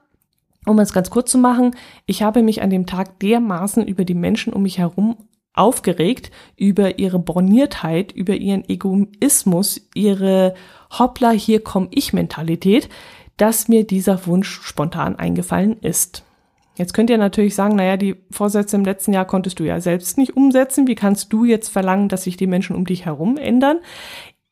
um 0.66 0.78
es 0.80 0.92
ganz 0.92 1.08
kurz 1.08 1.30
zu 1.30 1.38
machen, 1.38 1.74
ich 2.04 2.22
habe 2.22 2.42
mich 2.42 2.60
an 2.60 2.70
dem 2.70 2.86
Tag 2.86 3.18
dermaßen 3.20 3.86
über 3.86 4.04
die 4.04 4.14
Menschen 4.14 4.52
um 4.52 4.62
mich 4.62 4.78
herum 4.78 5.16
aufgeregt, 5.58 6.30
über 6.56 6.98
ihre 6.98 7.18
Borniertheit, 7.18 8.12
über 8.12 8.34
ihren 8.34 8.68
Egoismus, 8.68 9.88
ihre 9.94 10.54
Hoppla, 10.90 11.30
hier 11.30 11.62
komm 11.62 11.88
ich 11.90 12.12
Mentalität, 12.12 12.88
dass 13.36 13.68
mir 13.68 13.86
dieser 13.86 14.26
Wunsch 14.26 14.60
spontan 14.62 15.16
eingefallen 15.16 15.78
ist. 15.80 16.24
Jetzt 16.76 16.94
könnt 16.94 17.10
ihr 17.10 17.18
natürlich 17.18 17.56
sagen, 17.56 17.74
naja, 17.74 17.96
die 17.96 18.16
Vorsätze 18.30 18.76
im 18.76 18.84
letzten 18.84 19.12
Jahr 19.12 19.24
konntest 19.24 19.58
du 19.58 19.64
ja 19.64 19.80
selbst 19.80 20.16
nicht 20.16 20.36
umsetzen. 20.36 20.86
Wie 20.86 20.94
kannst 20.94 21.32
du 21.32 21.44
jetzt 21.44 21.68
verlangen, 21.68 22.08
dass 22.08 22.22
sich 22.22 22.36
die 22.36 22.46
Menschen 22.46 22.76
um 22.76 22.86
dich 22.86 23.04
herum 23.04 23.36
ändern? 23.36 23.78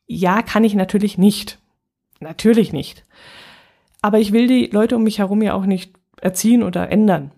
Ja, 0.06 0.42
kann 0.42 0.64
ich 0.64 0.74
natürlich 0.74 1.18
nicht. 1.18 1.60
Natürlich 2.18 2.72
nicht. 2.72 3.04
Aber 4.02 4.18
ich 4.18 4.32
will 4.32 4.48
die 4.48 4.66
Leute 4.66 4.96
um 4.96 5.04
mich 5.04 5.18
herum 5.18 5.40
ja 5.40 5.54
auch 5.54 5.66
nicht 5.66 5.92
erziehen 6.20 6.64
oder 6.64 6.90
ändern. 6.90 7.30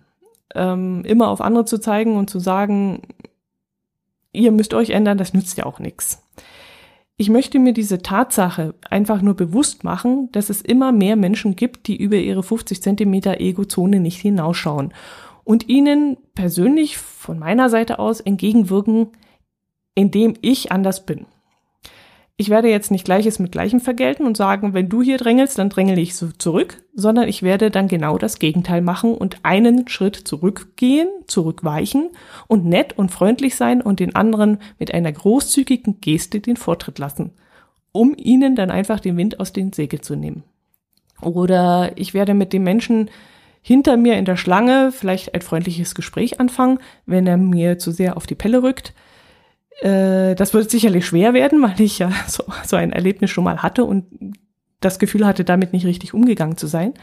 Ähm, 0.54 1.04
immer 1.04 1.28
auf 1.28 1.42
andere 1.42 1.66
zu 1.66 1.78
zeigen 1.78 2.16
und 2.16 2.31
zu 2.31 2.38
sagen, 2.38 3.02
ihr 4.33 4.53
müsst 4.53 4.75
euch 4.75 4.91
ändern, 4.91 5.19
das 5.19 5.35
nützt 5.35 5.57
ja 5.59 5.67
auch 5.67 5.79
nichts. 5.79 6.23
Ich 7.17 7.31
möchte 7.31 7.59
mir 7.59 7.73
diese 7.73 8.01
Tatsache 8.01 8.75
einfach 8.88 9.23
nur 9.23 9.35
bewusst 9.35 9.83
machen, 9.83 10.31
dass 10.33 10.51
es 10.51 10.62
immer 10.62 10.93
mehr 10.93 11.17
Menschen 11.17 11.57
gibt, 11.57 11.88
die 11.88 11.97
über 11.97 12.17
ihre 12.17 12.45
50 12.45 12.81
Zentimeter 12.81 13.41
Ego-Zone 13.41 13.99
nicht 13.99 14.21
hinausschauen 14.21 14.95
und 15.43 15.69
ihnen 15.69 16.17
persönlich 16.35 16.99
von 16.99 17.38
meiner 17.38 17.71
Seite 17.71 17.99
aus 17.99 18.21
entgegenwirken, 18.21 19.09
indem 19.95 20.35
ich 20.43 20.71
anders 20.71 21.07
bin 21.07 21.27
ich 22.40 22.51
werde 22.51 22.68
jetzt 22.68 22.92
nicht 22.92 23.05
Gleiches 23.05 23.40
mit 23.40 23.51
Gleichem 23.51 23.81
vergelten 23.81 24.24
und 24.24 24.37
sagen, 24.37 24.72
wenn 24.72 24.88
du 24.88 25.03
hier 25.03 25.18
drängelst, 25.18 25.59
dann 25.59 25.70
drängele 25.70 26.01
ich 26.01 26.14
so 26.14 26.29
zurück, 26.38 26.81
sondern 26.94 27.29
ich 27.29 27.42
werde 27.42 27.72
dann 27.72 27.88
genau 27.88 28.16
das 28.16 28.38
Gegenteil 28.38 28.81
machen 28.81 29.12
und 29.12 29.38
einen 29.42 29.88
Schritt 29.88 30.14
zurückgehen, 30.14 31.09
zurückweichen 31.27 32.11
und 32.46 32.64
nett 32.64 32.96
und 32.96 33.11
freundlich 33.11 33.57
sein 33.57 33.83
und 33.83 33.98
den 33.98 34.14
anderen 34.14 34.59
mit 34.79 34.94
einer 34.94 35.11
großzügigen 35.11 36.01
Geste 36.01 36.38
den 36.38 36.57
Vortritt 36.57 37.01
lassen, 37.01 37.33
um 37.90 38.14
ihnen 38.16 38.55
dann 38.55 38.70
einfach 38.70 39.01
den 39.01 39.16
Wind 39.16 39.40
aus 39.40 39.53
den 39.53 39.72
Segeln 39.72 40.05
zu 40.05 40.14
nehmen. 40.14 40.44
Oder 41.20 41.90
ich 41.96 42.14
werde 42.14 42.35
mit 42.35 42.53
dem 42.53 42.62
Menschen 42.62 43.11
hinter 43.62 43.96
mir 43.96 44.16
in 44.16 44.24
der 44.24 44.37
Schlange 44.37 44.92
vielleicht 44.92 45.35
ein 45.35 45.42
freundliches 45.42 45.96
Gespräch 45.96 46.38
anfangen, 46.38 46.79
wenn 47.05 47.27
er 47.27 47.37
mir 47.37 47.81
zu 47.81 47.90
sehr 47.90 48.16
auf 48.16 48.29
die 48.29 48.37
Pelle 48.37 48.62
rückt, 48.62 48.94
äh, 49.81 50.35
das 50.35 50.55
wird 50.55 50.71
sicherlich 50.71 51.07
schwer 51.07 51.35
werden, 51.35 51.62
weil 51.62 51.81
ich 51.81 51.99
ja 51.99 52.11
so, 52.27 52.45
so 52.64 52.77
ein 52.77 52.93
Erlebnis 52.93 53.31
schon 53.31 53.45
mal 53.45 53.62
hatte 53.62 53.85
und 53.85 54.07
das 54.81 54.99
Gefühl 54.99 55.27
hatte, 55.27 55.45
damit 55.45 55.73
nicht 55.73 55.87
richtig 55.87 56.14
umgegangen 56.14 56.57
zu 56.57 56.67
sein. 56.67 56.95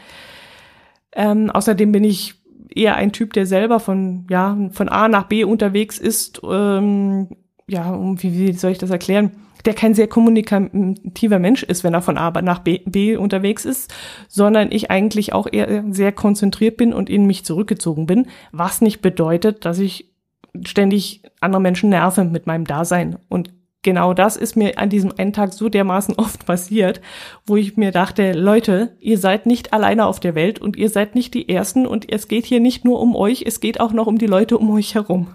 Ähm, 1.12 1.50
außerdem 1.50 1.92
bin 1.92 2.04
ich 2.04 2.34
eher 2.74 2.96
ein 2.96 3.12
Typ, 3.12 3.32
der 3.32 3.46
selber 3.46 3.80
von, 3.80 4.26
ja, 4.30 4.56
von 4.72 4.88
A 4.88 5.08
nach 5.08 5.24
B 5.24 5.44
unterwegs 5.44 5.98
ist. 5.98 6.40
Ähm, 6.48 7.28
ja, 7.68 7.98
wie, 8.18 8.32
wie 8.32 8.52
soll 8.52 8.72
ich 8.72 8.78
das 8.78 8.90
erklären? 8.90 9.32
Der 9.64 9.74
kein 9.74 9.94
sehr 9.94 10.06
kommunikativer 10.06 11.38
Mensch 11.38 11.64
ist, 11.64 11.82
wenn 11.82 11.94
er 11.94 12.02
von 12.02 12.18
A 12.18 12.30
nach 12.42 12.60
B, 12.60 12.80
B 12.84 13.16
unterwegs 13.16 13.64
ist, 13.64 13.92
sondern 14.28 14.70
ich 14.70 14.90
eigentlich 14.90 15.32
auch 15.32 15.48
eher 15.50 15.84
sehr 15.90 16.12
konzentriert 16.12 16.76
bin 16.76 16.92
und 16.92 17.10
in 17.10 17.26
mich 17.26 17.44
zurückgezogen 17.44 18.06
bin, 18.06 18.28
was 18.52 18.80
nicht 18.80 19.00
bedeutet, 19.00 19.64
dass 19.64 19.78
ich 19.78 20.15
ständig 20.64 21.22
andere 21.40 21.60
Menschen 21.60 21.90
nerve 21.90 22.24
mit 22.24 22.46
meinem 22.46 22.64
Dasein. 22.64 23.18
Und 23.28 23.52
genau 23.82 24.14
das 24.14 24.36
ist 24.36 24.56
mir 24.56 24.78
an 24.78 24.90
diesem 24.90 25.12
einen 25.16 25.32
Tag 25.32 25.52
so 25.52 25.68
dermaßen 25.68 26.14
oft 26.18 26.46
passiert, 26.46 27.00
wo 27.46 27.56
ich 27.56 27.76
mir 27.76 27.92
dachte, 27.92 28.32
Leute, 28.32 28.96
ihr 29.00 29.18
seid 29.18 29.46
nicht 29.46 29.72
alleine 29.72 30.06
auf 30.06 30.20
der 30.20 30.34
Welt 30.34 30.58
und 30.58 30.76
ihr 30.76 30.90
seid 30.90 31.14
nicht 31.14 31.34
die 31.34 31.48
Ersten 31.48 31.86
und 31.86 32.10
es 32.12 32.28
geht 32.28 32.44
hier 32.44 32.60
nicht 32.60 32.84
nur 32.84 33.00
um 33.00 33.14
euch, 33.16 33.44
es 33.46 33.60
geht 33.60 33.80
auch 33.80 33.92
noch 33.92 34.06
um 34.06 34.18
die 34.18 34.26
Leute 34.26 34.58
um 34.58 34.70
euch 34.70 34.94
herum. 34.94 35.28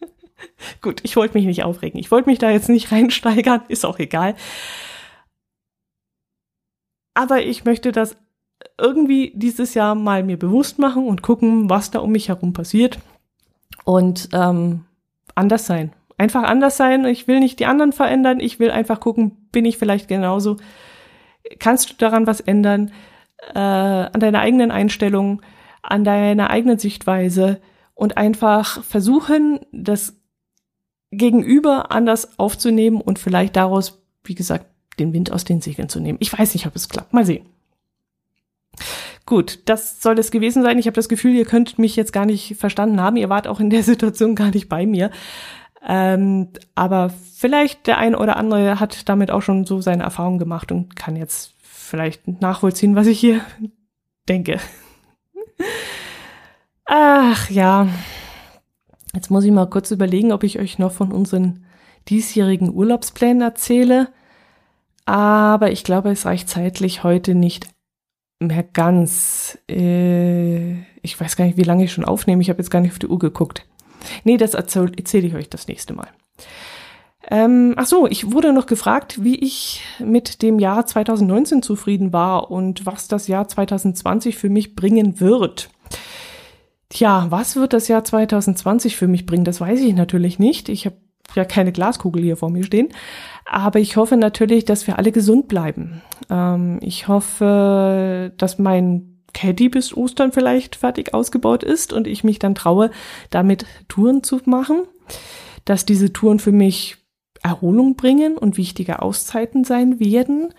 Gut, 0.82 1.00
ich 1.02 1.16
wollte 1.16 1.36
mich 1.36 1.46
nicht 1.46 1.64
aufregen. 1.64 1.98
Ich 1.98 2.10
wollte 2.10 2.28
mich 2.28 2.38
da 2.38 2.50
jetzt 2.50 2.68
nicht 2.68 2.92
reinsteigern, 2.92 3.62
ist 3.68 3.84
auch 3.84 3.98
egal. 3.98 4.34
Aber 7.14 7.42
ich 7.42 7.64
möchte 7.64 7.92
das 7.92 8.16
irgendwie 8.78 9.32
dieses 9.34 9.74
Jahr 9.74 9.94
mal 9.94 10.22
mir 10.22 10.38
bewusst 10.38 10.78
machen 10.78 11.06
und 11.06 11.22
gucken, 11.22 11.70
was 11.70 11.90
da 11.90 12.00
um 12.00 12.12
mich 12.12 12.28
herum 12.28 12.52
passiert 12.52 12.98
und 13.86 14.30
ähm, 14.32 14.84
anders 15.36 15.64
sein. 15.64 15.92
Einfach 16.18 16.42
anders 16.42 16.76
sein. 16.76 17.04
Ich 17.06 17.28
will 17.28 17.38
nicht 17.38 17.60
die 17.60 17.66
anderen 17.66 17.92
verändern. 17.92 18.40
Ich 18.40 18.58
will 18.58 18.70
einfach 18.70 19.00
gucken, 19.00 19.48
bin 19.52 19.64
ich 19.64 19.78
vielleicht 19.78 20.08
genauso. 20.08 20.56
Kannst 21.60 21.90
du 21.90 21.94
daran 21.94 22.26
was 22.26 22.40
ändern? 22.40 22.90
Äh, 23.54 23.58
an 23.58 24.18
deiner 24.18 24.40
eigenen 24.40 24.72
Einstellung, 24.72 25.40
an 25.82 26.02
deiner 26.02 26.50
eigenen 26.50 26.78
Sichtweise 26.78 27.60
und 27.94 28.16
einfach 28.16 28.82
versuchen, 28.82 29.60
das 29.70 30.16
Gegenüber 31.12 31.92
anders 31.92 32.40
aufzunehmen 32.40 33.00
und 33.00 33.20
vielleicht 33.20 33.54
daraus, 33.54 34.02
wie 34.24 34.34
gesagt, 34.34 34.66
den 34.98 35.12
Wind 35.12 35.30
aus 35.30 35.44
den 35.44 35.60
Segeln 35.60 35.88
zu 35.88 36.00
nehmen. 36.00 36.18
Ich 36.20 36.36
weiß 36.36 36.54
nicht, 36.54 36.66
ob 36.66 36.74
es 36.74 36.88
klappt. 36.88 37.12
Mal 37.12 37.24
sehen. 37.24 37.46
Gut, 39.26 39.58
das 39.64 40.00
soll 40.00 40.18
es 40.20 40.30
gewesen 40.30 40.62
sein. 40.62 40.78
Ich 40.78 40.86
habe 40.86 40.94
das 40.94 41.08
Gefühl, 41.08 41.34
ihr 41.34 41.44
könnt 41.44 41.80
mich 41.80 41.96
jetzt 41.96 42.12
gar 42.12 42.26
nicht 42.26 42.56
verstanden 42.56 43.00
haben. 43.00 43.16
Ihr 43.16 43.28
wart 43.28 43.48
auch 43.48 43.58
in 43.58 43.70
der 43.70 43.82
Situation 43.84 44.36
gar 44.36 44.50
nicht 44.50 44.68
bei 44.68 44.86
mir. 44.86 45.10
Ähm, 45.86 46.48
aber 46.74 47.10
vielleicht 47.10 47.86
der 47.88 47.98
eine 47.98 48.18
oder 48.18 48.36
andere 48.36 48.80
hat 48.80 49.08
damit 49.08 49.30
auch 49.30 49.42
schon 49.42 49.66
so 49.66 49.80
seine 49.80 50.04
Erfahrungen 50.04 50.38
gemacht 50.38 50.72
und 50.72 50.96
kann 50.96 51.16
jetzt 51.16 51.54
vielleicht 51.60 52.40
nachvollziehen, 52.40 52.96
was 52.96 53.08
ich 53.08 53.18
hier 53.18 53.40
denke. 54.28 54.58
Ach 56.84 57.50
ja, 57.50 57.88
jetzt 59.12 59.30
muss 59.30 59.44
ich 59.44 59.50
mal 59.50 59.66
kurz 59.66 59.90
überlegen, 59.90 60.32
ob 60.32 60.44
ich 60.44 60.60
euch 60.60 60.78
noch 60.78 60.92
von 60.92 61.10
unseren 61.10 61.64
diesjährigen 62.08 62.72
Urlaubsplänen 62.72 63.42
erzähle. 63.42 64.08
Aber 65.04 65.70
ich 65.72 65.82
glaube, 65.82 66.10
es 66.10 66.26
reicht 66.26 66.48
zeitlich 66.48 67.02
heute 67.02 67.34
nicht 67.34 67.75
mehr 68.40 68.62
ganz. 68.62 69.58
Äh, 69.70 70.72
ich 71.02 71.18
weiß 71.18 71.36
gar 71.36 71.44
nicht, 71.44 71.56
wie 71.56 71.62
lange 71.62 71.84
ich 71.84 71.92
schon 71.92 72.04
aufnehme. 72.04 72.42
Ich 72.42 72.50
habe 72.50 72.58
jetzt 72.58 72.70
gar 72.70 72.80
nicht 72.80 72.92
auf 72.92 72.98
die 72.98 73.08
Uhr 73.08 73.18
geguckt. 73.18 73.66
Nee, 74.24 74.36
das 74.36 74.54
erzähle 74.54 74.92
erzähl 74.96 75.24
ich 75.24 75.34
euch 75.34 75.48
das 75.48 75.68
nächste 75.68 75.94
Mal. 75.94 76.08
Ähm, 77.28 77.74
ach 77.76 77.86
so, 77.86 78.06
ich 78.06 78.32
wurde 78.32 78.52
noch 78.52 78.66
gefragt, 78.66 79.24
wie 79.24 79.36
ich 79.36 79.82
mit 79.98 80.42
dem 80.42 80.60
Jahr 80.60 80.86
2019 80.86 81.60
zufrieden 81.60 82.12
war 82.12 82.52
und 82.52 82.86
was 82.86 83.08
das 83.08 83.26
Jahr 83.26 83.48
2020 83.48 84.36
für 84.36 84.48
mich 84.48 84.76
bringen 84.76 85.18
wird. 85.18 85.70
Tja, 86.88 87.26
was 87.30 87.56
wird 87.56 87.72
das 87.72 87.88
Jahr 87.88 88.04
2020 88.04 88.96
für 88.96 89.08
mich 89.08 89.26
bringen? 89.26 89.44
Das 89.44 89.60
weiß 89.60 89.80
ich 89.80 89.94
natürlich 89.94 90.38
nicht. 90.38 90.68
Ich 90.68 90.86
habe 90.86 90.96
ja 91.34 91.44
keine 91.44 91.72
Glaskugel 91.72 92.22
hier 92.22 92.36
vor 92.36 92.50
mir 92.50 92.64
stehen. 92.64 92.88
Aber 93.44 93.78
ich 93.78 93.96
hoffe 93.96 94.16
natürlich, 94.16 94.64
dass 94.64 94.86
wir 94.86 94.98
alle 94.98 95.12
gesund 95.12 95.48
bleiben. 95.48 96.02
Ähm, 96.30 96.78
ich 96.82 97.08
hoffe, 97.08 98.32
dass 98.36 98.58
mein 98.58 99.22
Caddy 99.32 99.68
bis 99.68 99.94
Ostern 99.94 100.32
vielleicht 100.32 100.76
fertig 100.76 101.14
ausgebaut 101.14 101.62
ist 101.62 101.92
und 101.92 102.06
ich 102.06 102.24
mich 102.24 102.38
dann 102.38 102.54
traue, 102.54 102.90
damit 103.30 103.66
Touren 103.88 104.22
zu 104.22 104.40
machen. 104.46 104.82
Dass 105.64 105.84
diese 105.84 106.12
Touren 106.12 106.38
für 106.38 106.52
mich 106.52 106.96
Erholung 107.42 107.96
bringen 107.96 108.38
und 108.38 108.56
wichtige 108.56 109.02
Auszeiten 109.02 109.64
sein 109.64 110.00
werden. 110.00 110.54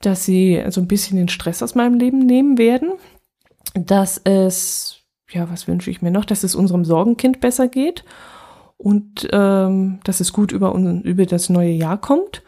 Dass 0.00 0.24
sie 0.24 0.62
so 0.68 0.80
ein 0.80 0.88
bisschen 0.88 1.16
den 1.16 1.28
Stress 1.28 1.62
aus 1.62 1.74
meinem 1.74 1.98
Leben 1.98 2.20
nehmen 2.20 2.56
werden. 2.56 2.92
Dass 3.74 4.18
es, 4.22 5.02
ja, 5.30 5.50
was 5.50 5.66
wünsche 5.66 5.90
ich 5.90 6.00
mir 6.00 6.10
noch? 6.10 6.24
Dass 6.24 6.44
es 6.44 6.54
unserem 6.54 6.84
Sorgenkind 6.84 7.40
besser 7.40 7.68
geht 7.68 8.04
und 8.78 9.28
ähm, 9.32 9.98
dass 10.04 10.20
es 10.20 10.32
gut 10.32 10.52
über, 10.52 10.72
über 10.74 11.26
das 11.26 11.50
neue 11.50 11.72
Jahr 11.72 12.00
kommt 12.00 12.42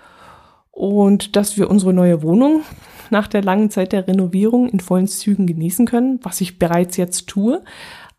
und 0.71 1.37
dass 1.37 1.59
wir 1.59 1.69
unsere 1.69 1.93
neue 1.93 2.23
Wohnung 2.23 2.63
nach 3.11 3.27
der 3.27 3.43
langen 3.43 3.71
Zeit 3.71 3.93
der 3.93 4.07
Renovierung 4.07 4.69
in 4.69 4.81
vollen 4.81 5.09
Zügen 5.09 5.47
genießen 5.47 5.85
können, 5.87 6.21
was 6.23 6.41
ich 6.41 6.59
bereits 6.59 6.97
jetzt 6.97 7.27
tue, 7.27 7.63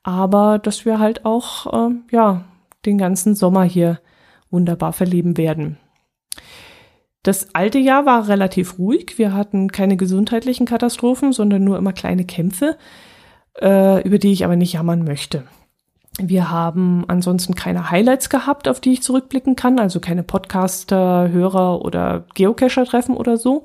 aber 0.04 0.60
dass 0.60 0.86
wir 0.86 1.00
halt 1.00 1.26
auch 1.26 1.90
äh, 1.90 1.96
ja 2.12 2.44
den 2.86 2.98
ganzen 2.98 3.34
Sommer 3.36 3.64
hier 3.64 4.00
wunderbar 4.50 4.92
verleben 4.92 5.38
werden. 5.38 5.78
Das 7.24 7.54
alte 7.54 7.78
Jahr 7.78 8.06
war 8.06 8.28
relativ 8.28 8.80
ruhig. 8.80 9.18
Wir 9.18 9.34
hatten 9.34 9.72
keine 9.72 9.96
gesundheitlichen 9.96 10.66
Katastrophen, 10.66 11.34
sondern 11.34 11.64
nur 11.64 11.78
immer 11.78 11.94
kleine 11.94 12.26
Kämpfe, 12.26 12.78
äh, 13.62 14.02
über 14.02 14.18
die 14.18 14.32
ich 14.34 14.44
aber 14.44 14.56
nicht 14.56 14.74
jammern 14.74 15.04
möchte. 15.04 15.44
Wir 16.24 16.52
haben 16.52 17.06
ansonsten 17.08 17.56
keine 17.56 17.90
Highlights 17.90 18.30
gehabt, 18.30 18.68
auf 18.68 18.80
die 18.80 18.94
ich 18.94 19.02
zurückblicken 19.02 19.56
kann, 19.56 19.80
also 19.80 20.00
keine 20.00 20.24
Podcaster, 20.24 21.30
Hörer 21.30 21.84
oder 21.84 22.26
Geocacher-Treffen 22.36 23.16
oder 23.16 23.38
so. 23.38 23.64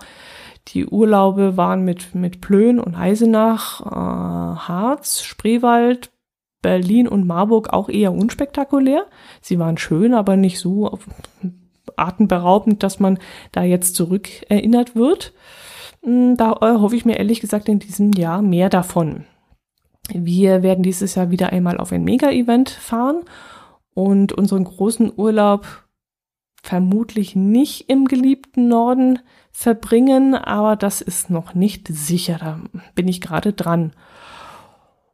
Die 0.68 0.86
Urlaube 0.86 1.56
waren 1.56 1.84
mit, 1.84 2.14
mit 2.14 2.40
Plön 2.40 2.80
und 2.80 2.96
Eisenach, 2.96 3.80
äh, 3.82 4.58
Harz, 4.58 5.22
Spreewald, 5.22 6.10
Berlin 6.62 7.06
und 7.06 7.26
Marburg 7.26 7.72
auch 7.72 7.88
eher 7.88 8.12
unspektakulär. 8.12 9.06
Sie 9.40 9.58
waren 9.58 9.78
schön, 9.78 10.14
aber 10.14 10.36
nicht 10.36 10.58
so 10.58 10.98
atemberaubend, 11.96 12.82
dass 12.82 12.98
man 12.98 13.18
da 13.52 13.62
jetzt 13.62 13.94
zurückerinnert 13.94 14.96
wird. 14.96 15.32
Hm, 16.02 16.36
da 16.36 16.52
äh, 16.54 16.78
hoffe 16.80 16.96
ich 16.96 17.04
mir 17.04 17.18
ehrlich 17.18 17.40
gesagt 17.40 17.68
in 17.68 17.78
diesem 17.78 18.12
Jahr 18.12 18.42
mehr 18.42 18.68
davon. 18.68 19.24
Wir 20.12 20.62
werden 20.62 20.82
dieses 20.82 21.14
Jahr 21.14 21.30
wieder 21.30 21.52
einmal 21.52 21.78
auf 21.78 21.92
ein 21.92 22.04
Mega-Event 22.04 22.70
fahren 22.70 23.22
und 23.94 24.32
unseren 24.32 24.64
großen 24.64 25.12
Urlaub 25.16 25.66
vermutlich 26.62 27.36
nicht 27.36 27.88
im 27.88 28.06
geliebten 28.06 28.68
Norden 28.68 29.20
verbringen, 29.52 30.34
aber 30.34 30.76
das 30.76 31.00
ist 31.00 31.30
noch 31.30 31.54
nicht 31.54 31.88
sicher. 31.88 32.38
Da 32.40 32.60
bin 32.94 33.08
ich 33.08 33.20
gerade 33.20 33.52
dran. 33.52 33.92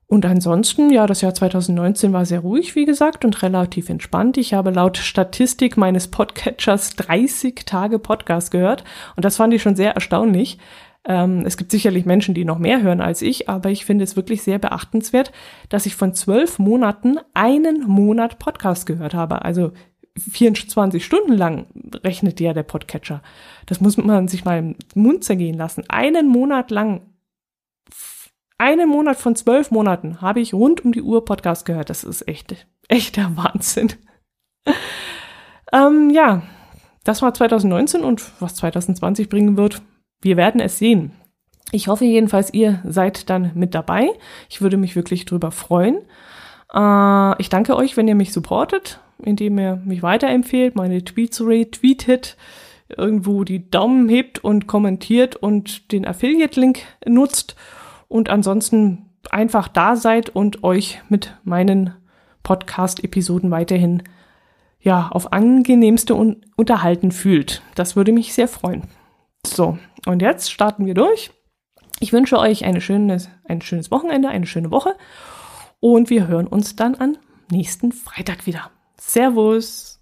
Und 0.07 0.27
ansonsten, 0.27 0.91
ja, 0.91 1.07
das 1.07 1.23
Jahr 1.23 1.33
2019 1.33 2.13
war 2.13 2.27
sehr 2.27 2.41
ruhig, 2.41 2.75
wie 2.75 2.85
gesagt, 2.85 3.25
und 3.25 3.43
relativ 3.43 3.89
entspannt. 3.89 4.37
Ich 4.37 4.53
habe 4.53 4.71
laut 4.71 4.99
Statistik 4.99 5.79
meines 5.79 6.09
Podcatchers 6.09 6.97
30 6.97 7.65
Tage 7.65 7.99
Podcast 7.99 8.51
gehört. 8.51 8.85
Und 9.17 9.25
das 9.25 9.37
fand 9.37 9.55
ich 9.55 9.63
schon 9.63 9.75
sehr 9.75 9.95
erstaunlich. 9.95 10.59
Ähm, 11.05 11.43
es 11.45 11.57
gibt 11.57 11.71
sicherlich 11.71 12.07
Menschen, 12.07 12.35
die 12.35 12.45
noch 12.45 12.59
mehr 12.59 12.83
hören 12.83 13.01
als 13.01 13.23
ich, 13.23 13.49
aber 13.49 13.71
ich 13.71 13.85
finde 13.85 14.05
es 14.05 14.17
wirklich 14.17 14.43
sehr 14.43 14.59
beachtenswert, 14.59 15.33
dass 15.69 15.87
ich 15.87 15.97
von 15.97 16.15
zwölf 16.15 16.59
Monaten 16.59 17.19
einen 17.35 17.87
Monat 17.89 18.39
Podcast 18.39 18.87
gehört 18.87 19.15
habe. 19.15 19.45
Also 19.45 19.73
24 20.17 21.05
Stunden 21.05 21.33
lang 21.33 21.67
rechnet 22.05 22.39
ja 22.41 22.53
der 22.53 22.63
Podcatcher. 22.63 23.23
Das 23.67 23.81
muss 23.81 23.97
man 23.97 24.29
sich 24.29 24.45
mal 24.45 24.59
im 24.59 24.77
Mund 24.95 25.25
zergehen 25.25 25.57
lassen. 25.57 25.85
Einen 25.89 26.29
Monat 26.29 26.71
lang, 26.71 27.03
einen 28.59 28.89
Monat 28.89 29.17
von 29.17 29.35
zwölf 29.35 29.71
Monaten 29.71 30.21
habe 30.21 30.41
ich 30.41 30.55
rund 30.55 30.85
um 30.85 30.93
die 30.93 31.03
Uhr 31.03 31.25
Podcast 31.25 31.65
gehört. 31.65 31.91
Das 31.91 32.05
ist 32.05 32.29
echt, 32.29 32.67
echter 32.89 33.37
Wahnsinn. 33.37 33.95
ähm, 35.73 36.11
ja, 36.11 36.43
das 37.05 37.23
war 37.23 37.35
2019 37.35 38.03
und 38.03 38.23
was 38.41 38.55
2020 38.57 39.29
bringen 39.29 39.57
wird, 39.57 39.83
wir 40.23 40.37
werden 40.37 40.61
es 40.61 40.79
sehen. 40.79 41.13
Ich 41.71 41.89
hoffe 41.89 42.05
jedenfalls, 42.05 42.53
ihr 42.53 42.81
seid 42.85 43.31
dann 43.31 43.53
mit 43.55 43.75
dabei. 43.75 44.11
Ich 44.49 44.61
würde 44.61 44.77
mich 44.77 44.97
wirklich 44.97 45.25
drüber 45.25 45.51
freuen. 45.51 45.99
Äh, 46.73 47.41
ich 47.41 47.49
danke 47.49 47.77
euch, 47.77 47.97
wenn 47.97 48.09
ihr 48.09 48.15
mich 48.15 48.33
supportet 48.33 49.01
indem 49.23 49.59
er 49.59 49.77
mich 49.77 50.03
weiterempfehlt, 50.03 50.77
meine 50.77 51.05
Tweets 51.05 51.41
retweetet, 51.41 52.37
irgendwo 52.89 53.45
die 53.45 53.71
Daumen 53.71 54.09
hebt 54.09 54.43
und 54.43 54.67
kommentiert 54.67 55.37
und 55.37 55.93
den 55.93 56.07
Affiliate-Link 56.07 56.81
nutzt 57.07 57.57
und 58.09 58.29
ansonsten 58.29 59.07
einfach 59.31 59.69
da 59.69 59.97
seid 59.97 60.31
und 60.31 60.63
euch 60.65 61.01
mit 61.09 61.35
meinen 61.45 61.95
Podcast-Episoden 62.43 63.51
weiterhin 63.51 64.03
ja 64.81 65.09
auf 65.09 65.33
angenehmste 65.33 66.15
un 66.15 66.43
unterhalten 66.57 67.13
fühlt. 67.13 67.63
Das 67.77 67.97
würde 67.97 68.13
mich 68.13 68.35
sehr 68.35 68.49
freuen. 68.49 68.83
So, 69.47 69.79
und 70.07 70.23
jetzt 70.23 70.51
starten 70.51 70.87
wir 70.87 70.95
durch. 70.95 71.31
Ich 72.01 72.13
wünsche 72.13 72.39
euch 72.39 72.65
eine 72.65 72.81
schönes, 72.81 73.29
ein 73.45 73.63
schönes 73.63 73.91
Wochenende, 73.91 74.29
eine 74.29 74.47
schöne 74.47 74.71
Woche 74.71 74.97
und 75.81 76.11
wir 76.11 76.27
hören 76.27 76.47
uns 76.47 76.77
dann 76.77 76.97
am 76.99 77.17
nächsten 77.51 77.93
Freitag 77.93 78.47
wieder. 78.47 78.71
Servus! 78.99 80.02